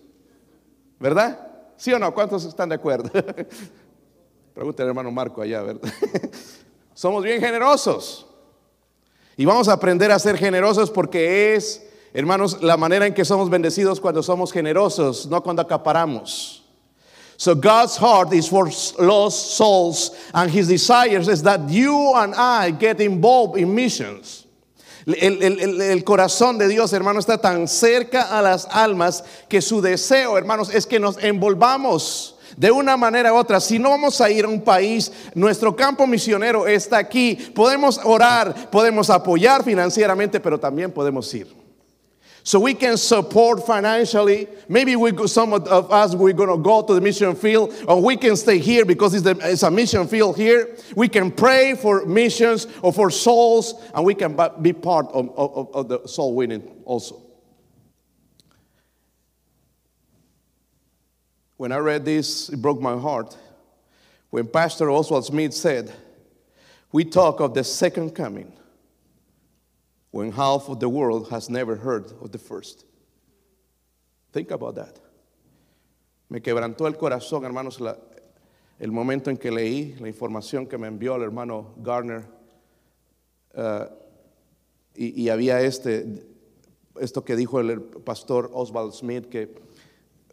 ¿verdad? 1.00 1.48
¿Sí 1.76 1.92
o 1.92 1.98
no? 1.98 2.14
¿Cuántos 2.14 2.44
están 2.44 2.68
de 2.68 2.76
acuerdo? 2.76 3.10
Pregúntale 4.54 4.84
al 4.84 4.88
hermano 4.90 5.10
Marco 5.10 5.42
allá, 5.42 5.62
¿verdad? 5.62 5.82
somos 6.94 7.24
bien 7.24 7.40
generosos. 7.40 8.24
Y 9.36 9.44
vamos 9.44 9.68
a 9.68 9.72
aprender 9.72 10.12
a 10.12 10.18
ser 10.20 10.36
generosos 10.36 10.90
porque 10.92 11.54
es 11.54 11.87
Hermanos, 12.14 12.62
la 12.62 12.76
manera 12.76 13.06
en 13.06 13.14
que 13.14 13.24
somos 13.24 13.50
bendecidos 13.50 14.00
cuando 14.00 14.22
somos 14.22 14.52
generosos, 14.52 15.26
no 15.26 15.42
cuando 15.42 15.62
acaparamos. 15.62 16.62
So 17.36 17.54
God's 17.54 17.96
heart 17.96 18.32
is 18.32 18.48
for 18.48 18.68
lost 18.98 19.56
souls, 19.56 20.10
and 20.34 20.50
His 20.50 20.66
desires 20.66 21.28
is 21.28 21.42
that 21.44 21.70
you 21.70 22.12
and 22.16 22.34
I 22.34 22.72
get 22.72 23.00
involved 23.00 23.56
in 23.56 23.74
missions. 23.74 24.44
El, 25.06 26.02
corazón 26.02 26.58
de 26.58 26.68
Dios, 26.68 26.92
hermano, 26.92 27.20
está 27.20 27.40
tan 27.40 27.68
cerca 27.68 28.26
a 28.36 28.42
las 28.42 28.66
almas 28.66 29.22
que 29.48 29.62
su 29.62 29.80
deseo, 29.80 30.36
hermanos, 30.36 30.74
es 30.74 30.84
que 30.84 30.98
nos 30.98 31.16
envolvamos 31.18 32.34
de 32.56 32.70
una 32.72 32.96
manera 32.96 33.32
u 33.32 33.36
otra. 33.36 33.60
Si 33.60 33.78
no 33.78 33.90
vamos 33.90 34.20
a 34.20 34.28
ir 34.30 34.44
a 34.44 34.48
un 34.48 34.60
país, 34.60 35.12
nuestro 35.34 35.76
campo 35.76 36.06
misionero 36.06 36.66
está 36.66 36.98
aquí. 36.98 37.36
Podemos 37.54 38.00
orar, 38.02 38.68
podemos 38.70 39.08
apoyar 39.10 39.62
financieramente, 39.62 40.40
pero 40.40 40.58
también 40.58 40.90
podemos 40.90 41.32
ir. 41.32 41.57
So 42.48 42.58
we 42.58 42.72
can 42.72 42.96
support 42.96 43.66
financially. 43.66 44.48
Maybe 44.70 44.96
we, 44.96 45.28
some 45.28 45.52
of 45.52 45.68
us, 45.68 46.14
we're 46.14 46.32
going 46.32 46.48
to 46.48 46.56
go 46.56 46.80
to 46.80 46.94
the 46.94 47.00
mission 47.02 47.34
field, 47.34 47.74
or 47.86 48.00
we 48.00 48.16
can 48.16 48.36
stay 48.36 48.56
here 48.56 48.86
because 48.86 49.12
it's, 49.12 49.22
the, 49.22 49.38
it's 49.42 49.64
a 49.64 49.70
mission 49.70 50.08
field 50.08 50.38
here. 50.38 50.74
We 50.96 51.08
can 51.08 51.30
pray 51.30 51.74
for 51.74 52.06
missions 52.06 52.66
or 52.80 52.90
for 52.90 53.10
souls, 53.10 53.74
and 53.92 54.02
we 54.02 54.14
can 54.14 54.34
be 54.62 54.72
part 54.72 55.08
of, 55.08 55.28
of, 55.36 55.74
of 55.74 55.88
the 55.88 56.06
soul 56.08 56.34
winning 56.34 56.62
also. 56.86 57.20
When 61.58 61.70
I 61.70 61.76
read 61.76 62.06
this, 62.06 62.48
it 62.48 62.62
broke 62.62 62.80
my 62.80 62.98
heart. 62.98 63.36
When 64.30 64.46
Pastor 64.46 64.90
Oswald 64.90 65.26
Smith 65.26 65.52
said, 65.52 65.92
We 66.92 67.04
talk 67.04 67.40
of 67.40 67.52
the 67.52 67.62
second 67.62 68.14
coming 68.14 68.54
when 70.18 70.32
half 70.32 70.68
of 70.68 70.80
the 70.80 70.88
world 70.88 71.28
has 71.30 71.48
never 71.48 71.76
heard 71.76 72.12
of 72.20 72.32
the 72.32 72.38
first. 72.38 72.84
Think 74.32 74.50
about 74.50 74.74
that. 74.74 74.98
Me 76.28 76.40
quebrantó 76.40 76.88
el 76.88 76.94
corazón, 76.94 77.44
hermanos, 77.44 77.80
la, 77.80 77.96
el 78.80 78.90
momento 78.90 79.30
en 79.30 79.36
que 79.36 79.52
leí 79.52 79.94
la 80.00 80.08
información 80.08 80.66
que 80.68 80.76
me 80.76 80.88
envió 80.88 81.14
el 81.14 81.22
hermano 81.22 81.72
Garner. 81.84 82.26
Uh, 83.54 83.84
y, 84.96 85.22
y, 85.22 85.28
había 85.28 85.60
este, 85.60 86.26
esto 87.00 87.24
que 87.24 87.36
dijo 87.36 87.60
el 87.60 87.80
pastor 87.80 88.50
Oswald 88.52 88.92
Smith, 88.94 89.26
que 89.26 89.54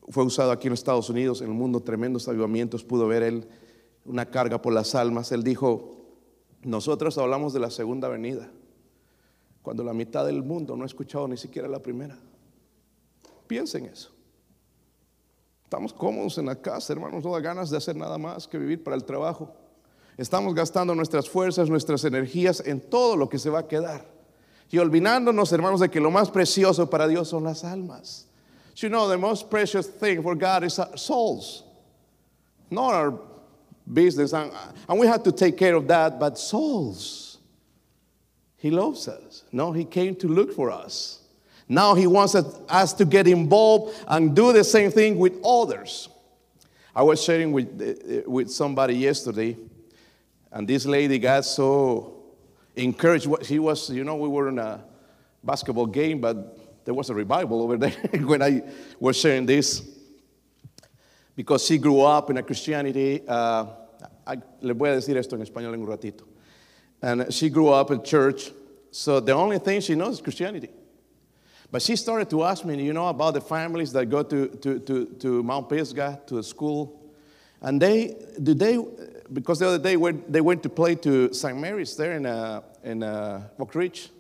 fue 0.10 0.24
usado 0.24 0.52
aquí 0.52 0.66
en 0.66 0.74
Estados 0.74 1.12
Unidos, 1.12 1.42
en 1.42 1.50
el 1.50 1.54
mundo, 1.54 1.80
tremendos 1.82 2.28
avivamientos, 2.28 2.84
pudo 2.84 3.08
ver 3.08 3.22
él 3.22 3.48
una 4.04 4.26
carga 4.26 4.64
por 4.64 4.74
las 4.74 4.96
almas. 4.96 5.32
Él 5.32 5.44
dijo, 5.44 6.08
nosotros 6.64 7.20
hablamos 7.20 7.54
de 7.54 7.60
la 7.60 7.70
segunda 7.70 8.10
venida 8.10 8.50
cuando 9.66 9.84
la 9.84 9.94
mitad 9.94 10.24
del 10.28 10.44
mundo 10.44 10.78
no 10.78 10.84
ha 10.84 10.86
escuchado 10.86 11.28
ni 11.28 11.38
siquiera 11.38 11.68
la 11.68 11.80
primera. 11.80 12.16
Piensen 13.48 13.88
eso. 13.88 14.12
Estamos 15.64 15.92
cómodos 15.92 16.38
en 16.38 16.46
la 16.46 16.56
casa, 16.56 16.94
hermanos, 16.94 17.26
no 17.26 17.32
da 17.32 17.40
ganas 17.40 17.72
de 17.72 17.78
hacer 17.78 17.96
nada 17.96 18.20
más 18.20 18.48
que 18.48 18.60
vivir 18.60 18.84
para 18.84 18.96
el 18.96 19.04
trabajo. 19.04 19.52
Estamos 20.18 20.54
gastando 20.54 20.94
nuestras 20.94 21.28
fuerzas, 21.28 21.68
nuestras 21.68 22.04
energías 22.06 22.62
en 22.64 22.80
todo 22.80 23.18
lo 23.18 23.28
que 23.28 23.40
se 23.40 23.50
va 23.50 23.62
a 23.62 23.68
quedar. 23.68 24.06
Y 24.70 24.78
olvidándonos, 24.78 25.52
hermanos, 25.52 25.80
de 25.80 25.90
que 25.90 26.00
lo 26.00 26.12
más 26.12 26.30
precioso 26.30 26.88
para 26.88 27.08
Dios 27.08 27.30
son 27.30 27.44
las 27.44 27.64
almas. 27.64 28.28
You 28.76 28.90
know, 28.90 29.10
the 29.10 29.18
most 29.18 29.50
precious 29.50 29.88
thing 29.88 30.22
for 30.22 30.36
God 30.36 30.64
is 30.64 30.80
souls, 30.96 31.64
not 32.70 32.94
our 32.94 33.20
business. 33.92 34.32
And 34.32 35.00
we 35.00 35.08
have 35.08 35.24
to 35.24 35.32
take 35.32 35.58
care 35.58 35.74
of 35.74 35.88
that, 35.88 36.20
but 36.20 36.38
souls. 36.38 37.35
He 38.66 38.72
loves 38.72 39.08
us. 39.08 39.44
No, 39.52 39.72
He 39.72 39.86
came 39.86 40.16
to 40.16 40.28
look 40.28 40.52
for 40.52 40.72
us. 40.72 41.20
Now 41.70 41.94
He 41.94 42.08
wants 42.08 42.34
us 42.34 42.94
to 42.94 43.06
get 43.06 43.28
involved 43.28 43.96
and 44.08 44.36
do 44.36 44.52
the 44.54 44.64
same 44.64 44.90
thing 44.90 45.20
with 45.20 45.34
others. 45.46 46.10
I 46.96 47.04
was 47.04 47.24
sharing 47.24 47.52
with, 47.52 47.80
uh, 47.80 48.28
with 48.28 48.50
somebody 48.50 48.96
yesterday, 48.96 49.56
and 50.52 50.68
this 50.68 50.88
lady 50.88 51.20
got 51.20 51.46
so 51.46 52.24
encouraged. 52.76 53.28
She 53.46 53.60
was, 53.60 53.92
you 53.92 54.04
know, 54.04 54.16
we 54.16 54.30
were 54.30 54.50
in 54.50 54.58
a 54.58 54.84
basketball 55.44 55.86
game, 55.86 56.20
but 56.20 56.58
there 56.86 56.96
was 56.96 57.12
a 57.12 57.14
revival 57.14 57.62
over 57.62 57.78
there 57.78 57.92
when 58.24 58.42
I 58.42 58.64
was 59.00 59.16
sharing 59.16 59.46
this. 59.46 59.88
Because 61.36 61.64
she 61.64 61.78
grew 61.78 62.02
up 62.02 62.32
in 62.32 62.38
a 62.38 62.42
Christianity. 62.42 63.22
Uh, 63.28 63.68
I, 64.26 64.38
le 64.62 64.74
voy 64.74 64.90
a 64.90 64.96
decir 64.96 65.18
esto 65.18 65.36
en 65.36 65.44
español 65.44 65.76
en 65.76 65.82
un 65.82 65.86
ratito. 65.86 66.24
And 67.02 67.32
she 67.32 67.50
grew 67.50 67.70
up 67.70 67.92
in 67.92 68.04
church, 68.04 68.52
so 68.96 69.20
the 69.20 69.34
only 69.34 69.60
thing 69.60 69.82
she 69.82 69.94
knows 69.94 70.16
is 70.16 70.22
Christianity. 70.22 70.70
But 71.70 71.82
she 71.82 71.98
started 71.98 72.30
to 72.30 72.46
ask 72.46 72.64
me, 72.64 72.82
you 72.82 72.94
know, 72.94 73.10
about 73.10 73.34
the 73.34 73.42
families 73.42 73.92
that 73.92 74.06
go 74.06 74.24
to, 74.24 74.48
to, 74.48 74.80
to, 74.80 75.06
to 75.20 75.44
Mount 75.44 75.68
Pisgah, 75.68 76.22
to 76.28 76.36
the 76.36 76.44
school. 76.44 77.04
And 77.60 77.82
they, 77.82 78.16
do 78.42 78.54
they, 78.54 78.80
because 79.34 79.60
the 79.60 79.68
other 79.68 79.80
day 79.80 79.98
they 80.30 80.40
went 80.40 80.64
to 80.64 80.70
play 80.70 80.96
to 80.96 81.34
St. 81.34 81.58
Mary's 81.58 81.98
there 81.98 82.14
in, 82.14 82.26
uh, 82.26 82.62
in 82.86 83.04
uh, 83.04 83.50
Oak 83.60 83.76
Ridge, 83.76 84.12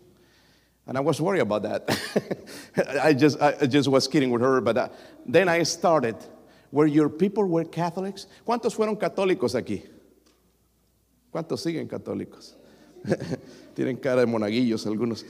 and 0.86 0.98
I 0.98 1.00
was 1.00 1.22
worried 1.22 1.39
about 1.39 1.63
that. 1.63 3.00
I, 3.01 3.13
just, 3.13 3.41
I 3.41 3.67
just 3.67 3.88
was 3.88 4.10
kidding 4.10 4.29
with 4.29 4.41
her, 4.41 4.60
but 4.60 4.77
uh, 4.77 4.89
then 5.25 5.48
I 5.48 5.63
started. 5.63 6.17
Where 6.72 6.88
your 6.88 7.08
people 7.08 7.46
were 7.46 7.63
Catholics? 7.63 8.27
¿Cuántos 8.46 8.75
fueron 8.75 8.98
católicos 9.00 9.55
aquí? 9.55 9.84
¿Cuántos 11.34 11.62
siguen 11.62 11.88
católicos? 11.88 12.55
Tienen 13.76 14.02
cara 14.02 14.22
de 14.22 14.28
monaguillos 14.28 14.86
algunos. 14.86 15.24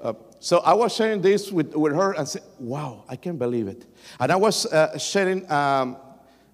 Uh, 0.00 0.12
so 0.38 0.58
I 0.58 0.74
was 0.74 0.94
sharing 0.94 1.20
this 1.20 1.50
with, 1.50 1.74
with 1.74 1.94
her 1.94 2.12
and 2.12 2.28
said, 2.28 2.42
wow, 2.58 3.04
I 3.08 3.16
can't 3.16 3.38
believe 3.38 3.66
it. 3.66 3.84
And 4.20 4.30
I 4.30 4.36
was 4.36 4.66
uh, 4.66 4.96
sharing 4.98 5.50
um, 5.50 5.96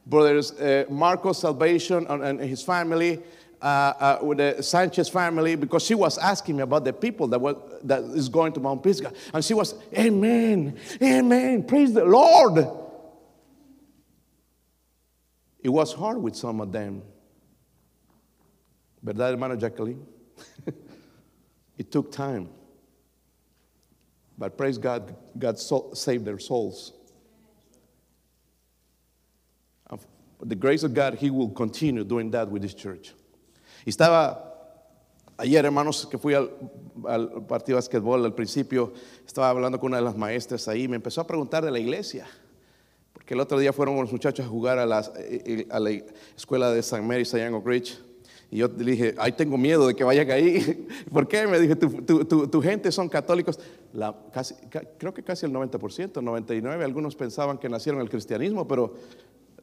brothers 0.06 0.52
uh, 0.52 0.84
Marco's 0.88 1.38
salvation 1.38 2.06
and, 2.08 2.22
and 2.22 2.40
his 2.40 2.62
family 2.62 3.20
uh, 3.60 3.64
uh, 3.64 4.18
with 4.22 4.38
the 4.38 4.62
Sanchez 4.62 5.08
family 5.08 5.56
because 5.56 5.82
she 5.82 5.94
was 5.94 6.18
asking 6.18 6.56
me 6.56 6.62
about 6.62 6.84
the 6.84 6.92
people 6.92 7.26
that, 7.28 7.40
was, 7.40 7.56
that 7.82 8.02
is 8.02 8.28
going 8.28 8.52
to 8.52 8.60
Mount 8.60 8.82
Pisgah. 8.82 9.12
And 9.32 9.44
she 9.44 9.54
was, 9.54 9.74
Amen, 9.96 10.78
Amen, 11.02 11.64
praise 11.64 11.92
the 11.92 12.04
Lord. 12.04 12.66
It 15.62 15.70
was 15.70 15.94
hard 15.94 16.18
with 16.18 16.36
some 16.36 16.60
of 16.60 16.72
them. 16.72 17.02
¿Verdad, 19.02 19.32
hermano 19.32 19.56
Jacqueline? 19.56 20.06
it 21.78 21.90
took 21.90 22.12
time. 22.12 22.48
But 24.36 24.56
praise 24.56 24.78
God, 24.78 25.14
God 25.38 25.58
saved 25.58 26.24
their 26.24 26.38
souls. 26.38 26.92
The 30.40 30.56
grace 30.56 30.82
of 30.82 30.92
God, 30.92 31.14
He 31.14 31.30
will 31.30 31.48
continue 31.50 32.04
doing 32.04 32.30
that 32.32 32.50
with 32.50 32.62
this 32.62 32.74
church. 32.74 33.14
Estaba 33.86 34.54
ayer, 35.38 35.64
hermanos, 35.64 36.06
que 36.06 36.18
fui 36.18 36.34
al, 36.34 36.48
partido 37.48 37.76
de 37.76 37.82
basquetbol 37.82 38.24
al 38.24 38.34
principio, 38.34 38.92
estaba 39.26 39.48
hablando 39.48 39.78
con 39.78 39.88
una 39.88 39.98
de 39.98 40.02
las 40.02 40.16
maestras 40.16 40.68
ahí, 40.68 40.88
me 40.88 40.96
empezó 40.96 41.20
a 41.20 41.26
preguntar 41.26 41.64
de 41.64 41.70
la 41.70 41.78
iglesia. 41.78 42.26
Porque 43.12 43.34
el 43.34 43.40
otro 43.40 43.58
día 43.58 43.72
fueron 43.72 43.96
los 43.96 44.12
muchachos 44.12 44.44
a 44.44 44.48
jugar 44.48 44.78
a, 44.78 45.00
eh, 45.18 45.66
eh, 45.66 45.66
la 45.70 45.90
escuela 46.36 46.70
de 46.70 46.82
San 46.82 47.06
Mary's 47.06 47.32
allá. 47.32 47.50
Y 48.50 48.58
yo 48.58 48.68
le 48.68 48.92
dije, 48.92 49.14
ay, 49.18 49.32
tengo 49.32 49.56
miedo 49.56 49.86
de 49.86 49.94
que 49.94 50.04
vayan 50.04 50.30
ahí. 50.30 50.86
¿Por 51.12 51.26
qué? 51.26 51.46
Me 51.46 51.58
dije, 51.58 51.76
tu, 51.76 51.90
tu, 52.02 52.24
tu, 52.24 52.46
tu 52.48 52.62
gente 52.62 52.92
son 52.92 53.08
católicos. 53.08 53.58
La, 53.92 54.14
casi, 54.32 54.54
creo 54.98 55.12
que 55.12 55.22
casi 55.22 55.46
el 55.46 55.52
90%, 55.52 56.12
99%. 56.12 56.82
Algunos 56.82 57.16
pensaban 57.16 57.58
que 57.58 57.68
nacieron 57.68 58.00
el 58.00 58.08
cristianismo, 58.08 58.66
pero 58.68 58.94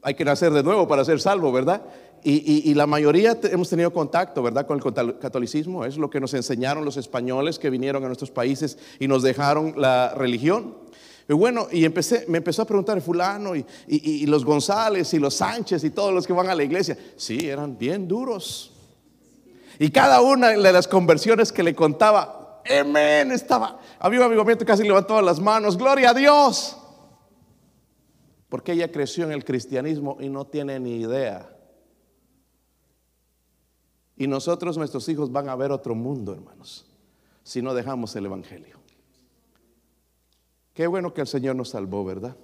hay 0.01 0.15
que 0.15 0.25
nacer 0.25 0.51
de 0.51 0.63
nuevo 0.63 0.87
para 0.87 1.05
ser 1.05 1.19
salvo, 1.19 1.51
¿verdad? 1.51 1.83
Y, 2.23 2.69
y, 2.69 2.73
la 2.75 2.85
mayoría 2.85 3.39
hemos 3.43 3.69
tenido 3.69 3.91
contacto, 3.91 4.43
¿verdad? 4.43 4.67
Con 4.67 4.79
el 4.79 5.17
catolicismo. 5.17 5.85
Es 5.85 5.97
lo 5.97 6.09
que 6.11 6.19
nos 6.19 6.35
enseñaron 6.35 6.85
los 6.85 6.97
españoles 6.97 7.57
que 7.57 7.71
vinieron 7.71 8.03
a 8.03 8.07
nuestros 8.07 8.29
países 8.29 8.77
y 8.99 9.07
nos 9.07 9.23
dejaron 9.23 9.73
la 9.75 10.13
religión. 10.15 10.75
Y 11.31 11.33
bueno, 11.33 11.69
y 11.71 11.87
me 12.27 12.39
empezó 12.39 12.61
a 12.61 12.65
preguntar 12.65 12.99
fulano 12.99 13.55
y, 13.55 14.25
los 14.25 14.43
González 14.43 15.13
y 15.13 15.17
los 15.17 15.35
Sánchez 15.35 15.81
y 15.85 15.91
todos 15.91 16.13
los 16.13 16.27
que 16.27 16.33
van 16.33 16.49
a 16.49 16.55
la 16.55 16.61
iglesia. 16.61 16.97
Sí, 17.15 17.47
eran 17.47 17.77
bien 17.77 18.05
duros. 18.05 18.73
Y 19.79 19.91
cada 19.91 20.19
una 20.19 20.49
de 20.49 20.73
las 20.73 20.89
conversiones 20.89 21.53
que 21.53 21.63
le 21.63 21.73
contaba, 21.73 22.61
amén, 22.69 23.31
estaba, 23.31 23.79
había 23.97 24.19
un 24.19 24.25
avivamiento 24.25 24.65
casi 24.65 24.83
levantaba 24.83 25.21
las 25.21 25.39
manos, 25.39 25.77
gloria 25.77 26.09
a 26.09 26.13
Dios. 26.13 26.75
Porque 28.49 28.73
ella 28.73 28.91
creció 28.91 29.23
en 29.23 29.31
el 29.31 29.45
cristianismo 29.45 30.17
y 30.19 30.27
no 30.27 30.45
tiene 30.47 30.81
ni 30.81 30.97
idea. 30.97 31.49
Y 34.17 34.27
nosotros, 34.27 34.77
nuestros 34.77 35.07
hijos, 35.07 35.31
van 35.31 35.47
a 35.47 35.55
ver 35.55 35.71
otro 35.71 35.95
mundo, 35.95 36.33
hermanos, 36.33 36.85
si 37.41 37.61
no 37.61 37.73
dejamos 37.73 38.13
el 38.17 38.25
Evangelio. 38.25 38.80
Qué 40.81 40.87
bueno 40.87 41.13
que 41.13 41.21
el 41.21 41.27
Señor 41.27 41.55
nos 41.55 41.69
salvó, 41.69 42.03
¿verdad? 42.03 42.35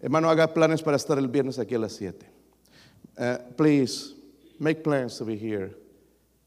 Hermano, 0.00 0.30
haga 0.30 0.54
planes 0.54 0.80
para 0.80 0.96
estar 0.96 1.18
el 1.18 1.26
viernes 1.26 1.58
aquí 1.58 1.74
a 1.74 1.80
las 1.80 1.94
7. 1.94 2.24
Uh, 3.18 3.38
please, 3.56 4.14
make 4.60 4.84
plans 4.84 5.18
to 5.18 5.24
be 5.24 5.34
here 5.36 5.74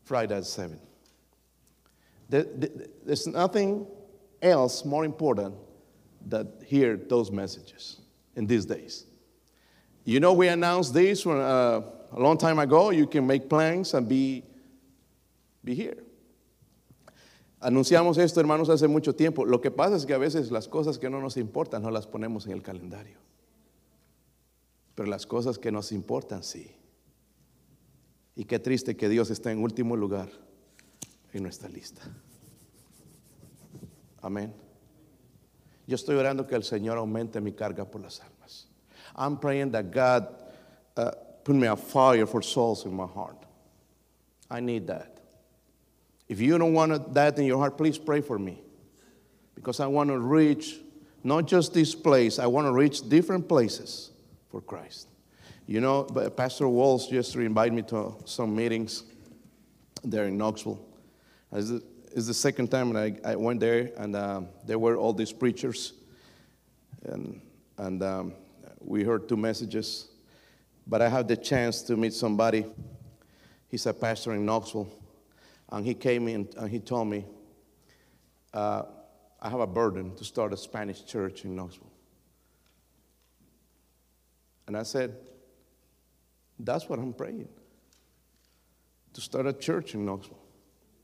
Friday 0.05 0.33
at 0.33 0.45
7. 0.45 0.79
there's 2.29 3.27
nothing 3.27 3.85
else 4.41 4.85
more 4.85 5.03
important 5.03 5.55
than 6.25 6.47
hear 6.65 6.95
those 6.95 7.31
messages 7.31 7.99
in 8.37 8.47
these 8.47 8.65
days. 8.65 9.07
You 10.05 10.21
know, 10.21 10.31
we 10.31 10.47
announced 10.47 10.93
this 10.93 11.25
when, 11.25 11.37
uh, 11.37 11.81
a 12.13 12.17
long 12.17 12.37
time 12.37 12.59
ago. 12.59 12.91
You 12.91 13.07
can 13.07 13.27
make 13.27 13.49
plans 13.49 13.93
and 13.93 14.07
be, 14.07 14.45
be 15.65 15.75
here. 15.75 15.97
Anunciamos 17.61 18.17
esto, 18.17 18.39
hermanos, 18.39 18.69
hace 18.69 18.87
mucho 18.87 19.13
tiempo. 19.15 19.45
Lo 19.45 19.61
que 19.61 19.69
pasa 19.69 19.95
es 19.95 20.07
que 20.07 20.15
a 20.15 20.17
veces 20.17 20.49
las 20.49 20.67
cosas 20.67 20.97
que 20.97 21.11
no 21.11 21.21
nos 21.21 21.37
importan 21.37 21.83
no 21.83 21.91
las 21.91 22.07
ponemos 22.07 22.47
en 22.47 22.53
el 22.53 22.63
calendario. 22.63 23.19
Pero 24.95 25.07
las 25.07 25.27
cosas 25.27 25.59
que 25.59 25.71
nos 25.71 25.91
importan, 25.91 26.41
sí. 26.41 26.71
Y 28.35 28.45
qué 28.45 28.57
triste 28.57 28.97
que 28.97 29.07
Dios 29.07 29.29
está 29.29 29.51
en 29.51 29.61
último 29.61 29.95
lugar 29.95 30.29
en 31.33 31.43
nuestra 31.43 31.69
lista. 31.69 32.01
Amén. 34.23 34.53
Yo 35.85 35.95
estoy 35.95 36.15
orando 36.15 36.47
que 36.47 36.55
el 36.55 36.63
Señor 36.63 36.97
aumente 36.97 37.39
mi 37.41 37.51
carga 37.51 37.85
por 37.85 38.01
las 38.01 38.21
almas. 38.21 38.67
I'm 39.15 39.39
praying 39.39 39.71
that 39.71 39.91
God 39.91 40.29
uh, 40.97 41.11
put 41.43 41.55
me 41.55 41.67
a 41.67 41.75
fire 41.75 42.25
for 42.25 42.41
souls 42.41 42.85
in 42.85 42.95
my 42.95 43.05
heart. 43.05 43.37
I 44.49 44.61
need 44.61 44.87
that. 44.87 45.20
If 46.31 46.39
you 46.39 46.57
don't 46.57 46.71
want 46.71 47.13
that 47.13 47.37
in 47.37 47.43
your 47.43 47.57
heart, 47.57 47.77
please 47.77 47.97
pray 47.97 48.21
for 48.21 48.39
me. 48.39 48.61
Because 49.53 49.81
I 49.81 49.87
want 49.87 50.11
to 50.11 50.17
reach 50.17 50.77
not 51.25 51.45
just 51.45 51.73
this 51.73 51.93
place, 51.93 52.39
I 52.39 52.47
want 52.47 52.67
to 52.67 52.71
reach 52.71 53.09
different 53.09 53.49
places 53.49 54.11
for 54.49 54.61
Christ. 54.61 55.09
You 55.67 55.81
know, 55.81 56.03
Pastor 56.37 56.69
Walls 56.69 57.09
just 57.09 57.35
invited 57.35 57.73
me 57.73 57.81
to 57.81 58.15
some 58.23 58.55
meetings 58.55 59.03
there 60.05 60.27
in 60.27 60.37
Knoxville. 60.37 60.79
It's 61.51 62.27
the 62.27 62.33
second 62.33 62.71
time 62.71 62.95
I, 62.95 63.13
I 63.25 63.35
went 63.35 63.59
there, 63.59 63.91
and 63.97 64.15
um, 64.15 64.47
there 64.65 64.79
were 64.79 64.95
all 64.95 65.11
these 65.11 65.33
preachers, 65.33 65.91
and, 67.03 67.41
and 67.77 68.01
um, 68.01 68.33
we 68.79 69.03
heard 69.03 69.27
two 69.27 69.35
messages. 69.35 70.07
But 70.87 71.01
I 71.01 71.09
had 71.09 71.27
the 71.27 71.35
chance 71.35 71.81
to 71.81 71.97
meet 71.97 72.13
somebody. 72.13 72.65
He's 73.67 73.85
a 73.85 73.93
pastor 73.93 74.31
in 74.31 74.45
Knoxville, 74.45 74.87
and 75.71 75.85
he 75.85 75.93
came 75.93 76.27
in 76.27 76.49
and 76.57 76.69
he 76.69 76.79
told 76.79 77.07
me, 77.07 77.25
uh, 78.53 78.83
I 79.41 79.49
have 79.49 79.59
a 79.59 79.67
burden 79.67 80.15
to 80.15 80.23
start 80.23 80.53
a 80.53 80.57
Spanish 80.57 81.05
church 81.05 81.45
in 81.45 81.55
Knoxville. 81.55 81.91
And 84.67 84.77
I 84.77 84.83
said, 84.83 85.15
That's 86.59 86.87
what 86.87 86.99
I'm 86.99 87.13
praying 87.13 87.47
to 89.13 89.21
start 89.21 89.45
a 89.47 89.53
church 89.53 89.93
in 89.95 90.05
Knoxville. 90.05 90.37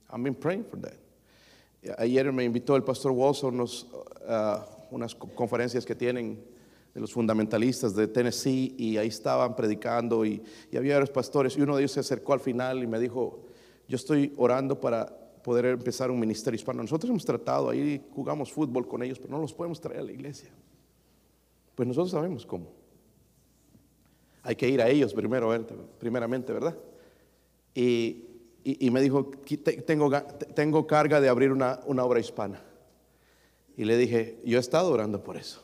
I've 0.09 0.23
been 0.23 0.35
praying 0.35 0.65
for 0.65 0.77
that. 0.77 0.97
Ayer 1.99 2.31
me 2.31 2.45
invitó 2.45 2.75
el 2.75 2.81
pastor 2.81 3.11
Walsh 3.11 3.43
a 3.43 3.47
unos, 3.47 3.85
uh, 4.27 4.59
unas 4.91 5.15
conferencias 5.15 5.85
que 5.85 5.95
tienen 5.95 6.37
de 6.93 7.01
los 7.01 7.13
fundamentalistas 7.13 7.95
de 7.95 8.07
Tennessee 8.07 8.75
y 8.77 8.97
ahí 8.97 9.07
estaban 9.07 9.55
predicando 9.55 10.25
y 10.25 10.41
había 10.75 10.93
varios 10.93 11.11
pastores 11.11 11.55
y 11.57 11.61
uno 11.61 11.75
de 11.75 11.83
ellos 11.83 11.91
se 11.91 11.99
acercó 11.99 12.33
al 12.33 12.39
final 12.39 12.83
y 12.83 12.87
me 12.87 12.99
dijo, 12.99 13.46
yo 13.87 13.95
estoy 13.95 14.33
orando 14.37 14.79
para 14.79 15.07
poder 15.43 15.65
empezar 15.65 16.11
un 16.11 16.19
ministerio 16.19 16.55
hispano. 16.55 16.81
Nosotros 16.81 17.09
hemos 17.09 17.25
tratado, 17.25 17.69
ahí 17.69 18.05
jugamos 18.13 18.51
fútbol 18.51 18.87
con 18.87 19.01
ellos, 19.03 19.19
pero 19.19 19.31
no 19.31 19.41
los 19.41 19.53
podemos 19.53 19.79
traer 19.79 20.01
a 20.01 20.03
la 20.03 20.11
iglesia. 20.11 20.49
Pues 21.75 21.87
nosotros 21.87 22.11
sabemos 22.11 22.45
cómo. 22.45 22.67
Hay 24.43 24.55
que 24.55 24.67
ir 24.67 24.81
a 24.81 24.89
ellos 24.89 25.13
primero, 25.13 25.51
primeramente, 25.99 26.53
¿verdad? 26.53 26.77
Y 27.73 28.27
y, 28.69 28.91
me 28.91 29.01
dijo, 29.01 29.31
tengo, 29.85 30.11
tengo 30.53 30.85
carga 30.85 31.21
de 31.21 31.29
abrir 31.29 31.53
una, 31.53 31.79
una 31.85 32.03
obra 32.03 32.19
hispana. 32.19 32.61
Y 33.77 33.85
le 33.85 33.95
dije, 33.95 34.41
yo 34.43 34.57
he 34.57 34.59
estado 34.59 34.91
orando 34.91 35.23
por 35.23 35.37
eso. 35.37 35.63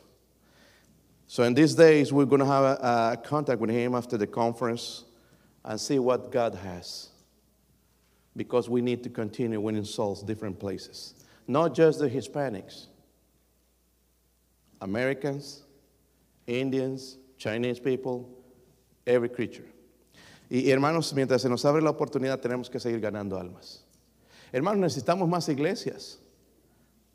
So 1.26 1.44
in 1.44 1.54
these 1.54 1.74
days, 1.74 2.12
we're 2.12 2.26
going 2.26 2.40
to 2.40 2.46
have 2.46 2.64
a, 2.64 3.12
a, 3.12 3.16
contact 3.18 3.60
with 3.60 3.70
him 3.70 3.94
after 3.94 4.16
the 4.16 4.26
conference 4.26 5.04
and 5.64 5.78
see 5.78 5.98
what 5.98 6.32
God 6.32 6.54
has. 6.54 7.10
Because 8.36 8.68
we 8.68 8.80
need 8.80 9.02
to 9.04 9.10
continue 9.10 9.60
winning 9.60 9.84
souls 9.84 10.22
different 10.22 10.58
places. 10.58 11.14
Not 11.46 11.74
just 11.74 12.00
the 12.00 12.08
Hispanics, 12.08 12.86
Americans, 14.80 15.62
Indians, 16.46 17.18
Chinese 17.38 17.78
people, 17.78 18.28
every 19.06 19.28
creature. 19.28 19.66
Y 20.50 20.70
hermanos, 20.70 21.12
mientras 21.14 21.42
se 21.42 21.48
nos 21.48 21.64
abre 21.64 21.80
la 21.80 21.90
oportunidad, 21.90 22.40
tenemos 22.40 22.70
que 22.70 22.78
seguir 22.78 23.00
ganando 23.00 23.38
almas. 23.38 23.80
Hermanos, 24.52 24.80
necesitamos 24.80 25.28
más 25.28 25.48
iglesias, 25.48 26.18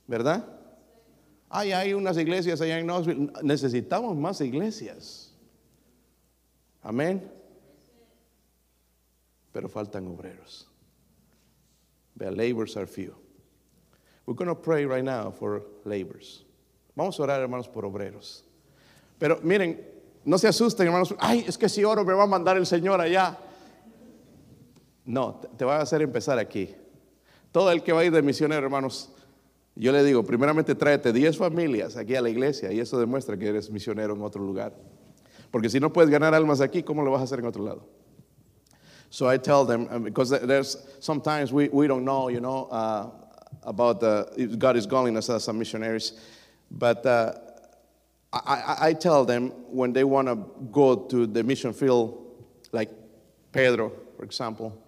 ¿verdad? 0.08 0.46
Ay, 1.50 1.72
hay 1.72 1.94
unas 1.94 2.18
iglesias 2.18 2.62
allá 2.62 2.80
en 2.80 2.86
Knoxville. 2.86 3.32
Necesitamos 3.44 4.16
más 4.16 4.42
iglesias. 4.42 5.34
Amén. 6.82 7.40
pero 9.52 9.68
faltan 9.68 10.08
obreros. 10.08 10.69
The 12.20 12.32
labors 12.32 12.78
are 12.78 12.86
few. 12.86 13.16
We're 14.26 14.36
going 14.36 14.50
to 14.50 14.56
pray 14.56 14.86
right 14.86 15.04
now 15.04 15.32
for 15.32 15.64
labors. 15.86 16.44
Vamos 16.96 17.18
a 17.20 17.24
orar, 17.24 17.40
hermanos, 17.40 17.68
por 17.68 17.84
obreros. 17.84 18.44
Pero 19.18 19.40
miren, 19.42 19.80
no 20.26 20.38
se 20.38 20.48
asusten, 20.48 20.86
hermanos. 20.86 21.16
Ay, 21.18 21.46
es 21.48 21.58
que 21.58 21.68
si 21.68 21.84
oro 21.84 22.04
me 22.04 22.14
va 22.14 22.24
a 22.24 22.28
mandar 22.28 22.58
el 22.58 22.66
Señor 22.66 23.00
allá. 23.02 23.38
No, 25.06 25.42
te 25.58 25.66
va 25.66 25.78
a 25.78 25.82
hacer 25.82 26.02
empezar 26.02 26.38
aquí. 26.38 26.76
Todo 27.52 27.72
el 27.72 27.82
que 27.82 27.94
va 27.94 28.02
a 28.02 28.06
ir 28.06 28.12
de 28.12 28.22
misionero, 28.22 28.64
hermanos, 28.64 29.10
yo 29.76 29.92
le 29.92 30.04
digo, 30.04 30.24
primeramente 30.24 30.76
tráete 30.76 31.14
10 31.14 31.38
familias 31.38 31.96
aquí 31.96 32.16
a 32.16 32.22
la 32.22 32.30
iglesia 32.30 32.72
y 32.72 32.80
eso 32.80 33.00
demuestra 33.00 33.38
que 33.38 33.48
eres 33.48 33.72
misionero 33.72 34.14
en 34.14 34.22
otro 34.22 34.44
lugar. 34.44 34.76
Porque 35.50 35.70
si 35.70 35.80
no 35.80 35.92
puedes 35.92 36.12
ganar 36.12 36.36
almas 36.36 36.62
aquí, 36.62 36.84
¿cómo 36.84 37.02
lo 37.02 37.12
vas 37.12 37.22
a 37.22 37.24
hacer 37.24 37.40
en 37.40 37.46
otro 37.46 37.64
lado? 37.64 37.88
So 39.10 39.28
I 39.28 39.38
tell 39.38 39.66
them, 39.66 39.88
uh, 39.90 40.00
because 40.00 40.30
there's 40.30 40.78
sometimes 41.00 41.52
we, 41.52 41.70
we 41.70 41.88
don't 41.88 42.06
know, 42.06 42.30
you 42.30 42.40
know, 42.40 42.66
uh, 42.66 43.10
about 43.64 44.04
uh, 44.04 44.26
God 44.58 44.78
is 44.78 44.86
calling 44.86 45.18
us 45.18 45.30
as 45.30 45.48
missionaries. 45.52 46.14
But 46.72 47.06
uh, 47.06 47.34
I, 48.32 48.78
I, 48.82 48.94
tell 48.94 49.26
them 49.26 49.50
when 49.72 49.92
they 49.92 50.04
want 50.04 50.28
to 50.28 50.36
go 50.72 50.96
to 50.96 51.26
the 51.26 51.44
mission 51.44 51.74
field, 51.74 52.46
like 52.72 52.92
Pedro, 53.52 53.92
for 54.16 54.24
example, 54.24 54.80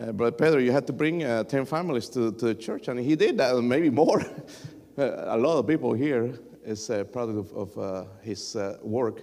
uh, 0.00 0.10
Brother 0.10 0.36
Pedro, 0.36 0.60
you 0.60 0.72
had 0.72 0.86
to 0.88 0.92
bring 0.92 1.22
uh, 1.22 1.44
10 1.44 1.66
families 1.66 2.08
to, 2.10 2.32
to 2.32 2.46
the 2.46 2.54
church, 2.54 2.88
and 2.88 2.98
he 2.98 3.14
did 3.14 3.38
that, 3.38 3.54
maybe 3.62 3.90
more. 3.90 4.24
a 4.96 5.36
lot 5.36 5.58
of 5.58 5.66
people 5.68 5.92
here 5.92 6.38
is 6.64 6.90
a 6.90 7.04
product 7.04 7.38
of, 7.38 7.52
of 7.52 7.78
uh, 7.78 8.04
his 8.20 8.56
uh, 8.56 8.78
work. 8.82 9.22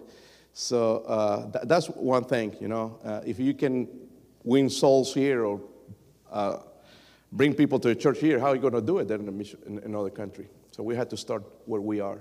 So 0.54 1.00
uh, 1.00 1.52
th- 1.52 1.66
that's 1.68 1.88
one 1.88 2.24
thing, 2.24 2.56
you 2.62 2.70
know. 2.70 2.98
If 3.26 3.40
you 3.40 3.54
can 3.54 3.90
win 4.46 4.70
souls 4.70 5.14
here 5.14 5.44
or 5.44 5.60
bring 7.32 7.54
people 7.54 7.80
to 7.80 7.90
the 7.90 7.96
church 7.96 8.20
here, 8.20 8.40
how 8.40 8.48
are 8.48 8.56
you 8.56 8.62
going 8.62 8.74
to 8.74 8.82
do 8.82 9.00
it 9.00 9.08
then 9.08 9.28
in, 9.28 9.38
mission, 9.38 9.60
in 9.66 9.80
another 9.80 10.10
country? 10.10 10.48
So 10.72 10.84
we 10.84 10.96
had 10.96 11.10
to 11.10 11.18
start 11.18 11.44
where 11.66 11.82
we 11.82 12.00
are. 12.00 12.20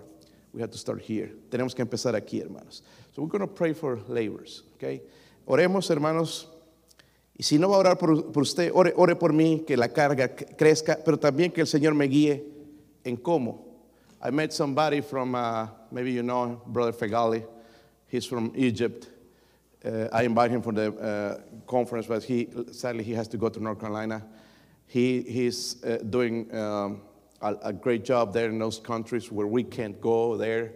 We 0.52 0.60
had 0.60 0.72
to 0.72 0.78
start 0.78 1.00
here. 1.02 1.30
Tenemos 1.50 1.74
que 1.74 1.84
empezar 1.84 2.14
aquí, 2.14 2.40
hermanos. 2.40 2.82
So 3.12 3.22
we're 3.22 3.28
going 3.28 3.40
to 3.40 3.46
pray 3.46 3.72
for 3.72 4.00
laborers, 4.08 4.62
okay? 4.74 5.02
Oremos, 5.46 5.88
hermanos. 5.90 6.46
Y 7.36 7.42
si 7.42 7.58
no 7.58 7.68
va 7.68 7.76
a 7.76 7.78
orar 7.80 7.98
por, 7.98 8.32
por 8.32 8.42
usted, 8.42 8.70
ore, 8.72 8.92
ore, 8.96 9.16
por 9.16 9.32
mí, 9.32 9.66
que 9.66 9.76
la 9.76 9.88
carga 9.88 10.28
crezca, 10.28 10.98
pero 11.04 11.16
también 11.16 11.52
que 11.52 11.60
el 11.60 11.66
Señor 11.66 11.94
me 11.94 12.06
guíe 12.06 12.44
en 13.04 13.16
cómo. 13.16 13.58
I 14.22 14.30
met 14.30 14.52
somebody 14.52 15.00
from, 15.00 15.34
uh, 15.34 15.66
maybe 15.90 16.12
you 16.12 16.22
know, 16.22 16.62
Brother 16.66 16.92
Fegali. 16.92 17.44
He's 18.06 18.24
from 18.24 18.52
Egypt. 18.54 19.08
Uh, 19.84 20.08
I 20.12 20.22
invited 20.22 20.54
him 20.54 20.62
for 20.62 20.72
the 20.72 20.92
uh, 20.94 21.40
conference, 21.66 22.06
but 22.06 22.24
he 22.24 22.48
sadly 22.72 23.04
he 23.04 23.12
has 23.12 23.28
to 23.28 23.36
go 23.36 23.48
to 23.50 23.60
North 23.60 23.80
Carolina. 23.80 24.24
He, 24.86 25.22
he's 25.22 25.82
uh, 25.84 25.98
doing 26.08 26.54
um, 26.54 27.02
a, 27.42 27.54
a, 27.64 27.72
great 27.72 28.04
job 28.04 28.32
there 28.32 28.48
in 28.48 28.58
those 28.58 28.78
countries 28.78 29.30
where 29.30 29.46
we 29.46 29.62
can't 29.62 30.00
go 30.00 30.36
there 30.36 30.72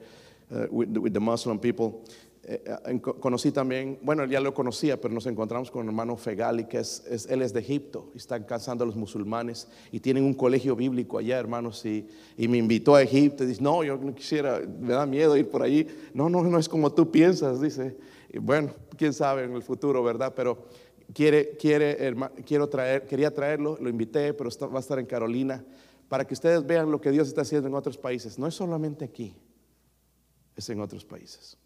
uh, 0.55 0.67
with, 0.71 0.97
with, 0.97 1.15
the 1.15 1.21
Muslim 1.21 1.59
people. 1.59 2.05
Eh, 2.45 2.59
eh, 2.67 2.99
conocí 3.01 3.53
también, 3.53 3.99
bueno, 4.03 4.25
ya 4.25 4.41
lo 4.41 4.55
conocía, 4.55 4.99
pero 4.99 5.13
nos 5.13 5.27
encontramos 5.27 5.71
con 5.71 5.83
el 5.83 5.89
hermano 5.89 6.17
Fegali, 6.17 6.65
que 6.65 6.79
es, 6.79 7.05
es, 7.07 7.27
él 7.27 7.43
es 7.43 7.53
de 7.53 7.61
Egipto, 7.61 8.11
está 8.17 8.45
casando 8.47 8.85
a 8.85 8.87
los 8.87 8.97
musulmanes, 8.97 9.69
y 9.93 10.01
tienen 10.01 10.25
un 10.25 10.33
colegio 10.33 10.75
bíblico 10.75 11.19
allá, 11.19 11.39
hermanos, 11.39 11.85
y, 11.85 12.07
y, 12.39 12.49
me 12.49 12.57
invitó 12.57 12.95
a 12.95 13.03
Egipto, 13.03 13.45
y 13.45 13.49
dice, 13.49 13.63
no, 13.63 13.85
yo 13.85 13.99
no 13.99 14.15
quisiera, 14.15 14.63
me 14.81 14.95
da 14.95 15.05
miedo 15.05 15.37
ir 15.37 15.51
por 15.51 15.63
allí. 15.63 15.87
No, 16.15 16.31
no, 16.31 16.43
no 16.43 16.59
es 16.59 16.69
como 16.69 16.91
tú 16.91 17.11
piensas, 17.11 17.61
dice. 17.61 17.95
Bueno, 18.41 18.75
quién 18.97 19.13
sabe 19.13 19.45
en 19.45 19.55
el 19.55 19.63
futuro, 19.63 20.03
¿verdad? 20.03 20.33
Pero 20.37 20.67
quiere, 21.13 21.57
quiere, 21.57 22.15
quiero 22.45 22.69
traer, 22.69 23.07
quería 23.07 23.33
traerlo, 23.33 23.79
lo 23.81 23.89
invité, 23.89 24.35
pero 24.35 24.51
va 24.69 24.79
a 24.79 24.81
estar 24.81 24.99
en 24.99 25.07
Carolina, 25.07 25.65
para 26.09 26.27
que 26.27 26.35
ustedes 26.35 26.67
vean 26.67 26.91
lo 26.91 27.01
que 27.01 27.11
Dios 27.11 27.29
está 27.29 27.43
haciendo 27.43 27.69
en 27.69 27.75
otros 27.75 27.99
países. 27.99 28.39
No 28.39 28.47
es 28.47 28.55
solamente 28.55 29.05
aquí, 29.05 29.35
es 30.57 30.69
en 30.69 30.81
otros 30.81 31.05
países. 31.05 31.57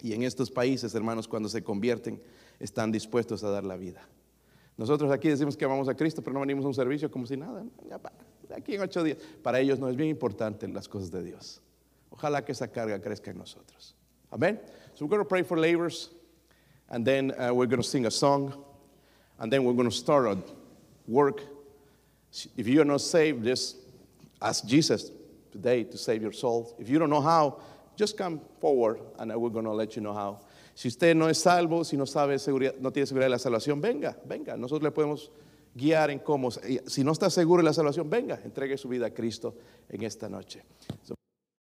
Y 0.00 0.12
en 0.12 0.22
estos 0.22 0.50
países, 0.50 0.94
hermanos, 0.94 1.26
cuando 1.26 1.48
se 1.48 1.62
convierten, 1.62 2.22
están 2.60 2.92
dispuestos 2.92 3.42
a 3.44 3.50
dar 3.50 3.64
la 3.64 3.76
vida. 3.76 4.08
Nosotros 4.76 5.10
aquí 5.10 5.28
decimos 5.28 5.56
que 5.56 5.64
amamos 5.64 5.88
a 5.88 5.94
Cristo, 5.94 6.22
pero 6.22 6.34
no 6.34 6.40
venimos 6.40 6.64
a 6.64 6.68
un 6.68 6.74
servicio 6.74 7.10
como 7.10 7.26
si 7.26 7.36
nada. 7.36 7.64
aquí 8.54 8.76
en 8.76 8.80
ocho 8.80 9.02
días. 9.02 9.18
Para 9.42 9.58
ellos 9.58 9.78
no 9.80 9.88
es 9.88 9.96
bien 9.96 10.08
importante 10.08 10.68
las 10.68 10.88
cosas 10.88 11.10
de 11.10 11.24
Dios. 11.24 11.60
Ojalá 12.10 12.44
que 12.44 12.52
esa 12.52 12.68
carga 12.68 13.00
crezca 13.00 13.32
en 13.32 13.38
nosotros. 13.38 13.96
Amén. 14.30 14.60
So 14.98 15.04
we're 15.04 15.10
going 15.10 15.22
to 15.22 15.28
pray 15.28 15.44
for 15.44 15.56
laborers. 15.56 16.10
and 16.90 17.06
then 17.06 17.32
uh, 17.38 17.52
we're 17.52 17.66
going 17.66 17.82
to 17.82 17.88
sing 17.88 18.06
a 18.06 18.10
song, 18.10 18.64
and 19.38 19.52
then 19.52 19.62
we're 19.64 19.74
going 19.74 19.88
to 19.88 19.94
start 19.94 20.26
a 20.26 20.38
work. 21.06 21.42
If 22.56 22.66
you're 22.66 22.84
not 22.84 23.00
saved, 23.00 23.44
just 23.44 23.76
ask 24.40 24.66
Jesus 24.66 25.12
today 25.52 25.84
to 25.84 25.98
save 25.98 26.22
your 26.22 26.32
soul. 26.32 26.74
If 26.78 26.88
you 26.88 26.98
don't 26.98 27.10
know 27.10 27.20
how, 27.20 27.60
just 27.96 28.16
come 28.16 28.40
forward 28.60 29.00
and 29.18 29.34
we're 29.34 29.50
going 29.50 29.64
to 29.64 29.72
let 29.72 29.96
you 29.96 30.02
know 30.02 30.12
how. 30.12 30.40
Si 30.74 30.88
usted 30.88 31.16
no 31.16 31.26
es 31.26 31.42
salvo, 31.42 31.84
si 31.84 31.96
no 31.96 32.04
sabe 32.04 32.38
seguridad, 32.38 32.78
no 32.78 32.90
tiene 32.90 33.06
seguridad 33.06 33.26
de 33.26 33.30
la 33.30 33.38
salvación, 33.38 33.80
venga, 33.80 34.16
venga. 34.24 34.56
Nosotros 34.56 34.82
le 34.82 34.90
podemos 34.90 35.30
guiar 35.74 36.10
en 36.10 36.20
cómo. 36.20 36.50
Si 36.52 37.02
no 37.02 37.12
está 37.12 37.30
seguro 37.30 37.62
de 37.62 37.64
la 37.64 37.72
salvación, 37.72 38.08
venga, 38.08 38.38
entregue 38.44 38.76
su 38.76 38.88
vida 38.88 39.06
a 39.06 39.10
Cristo 39.10 39.54
en 39.88 40.04
esta 40.04 40.28
noche. 40.28 40.62
So, 41.02 41.17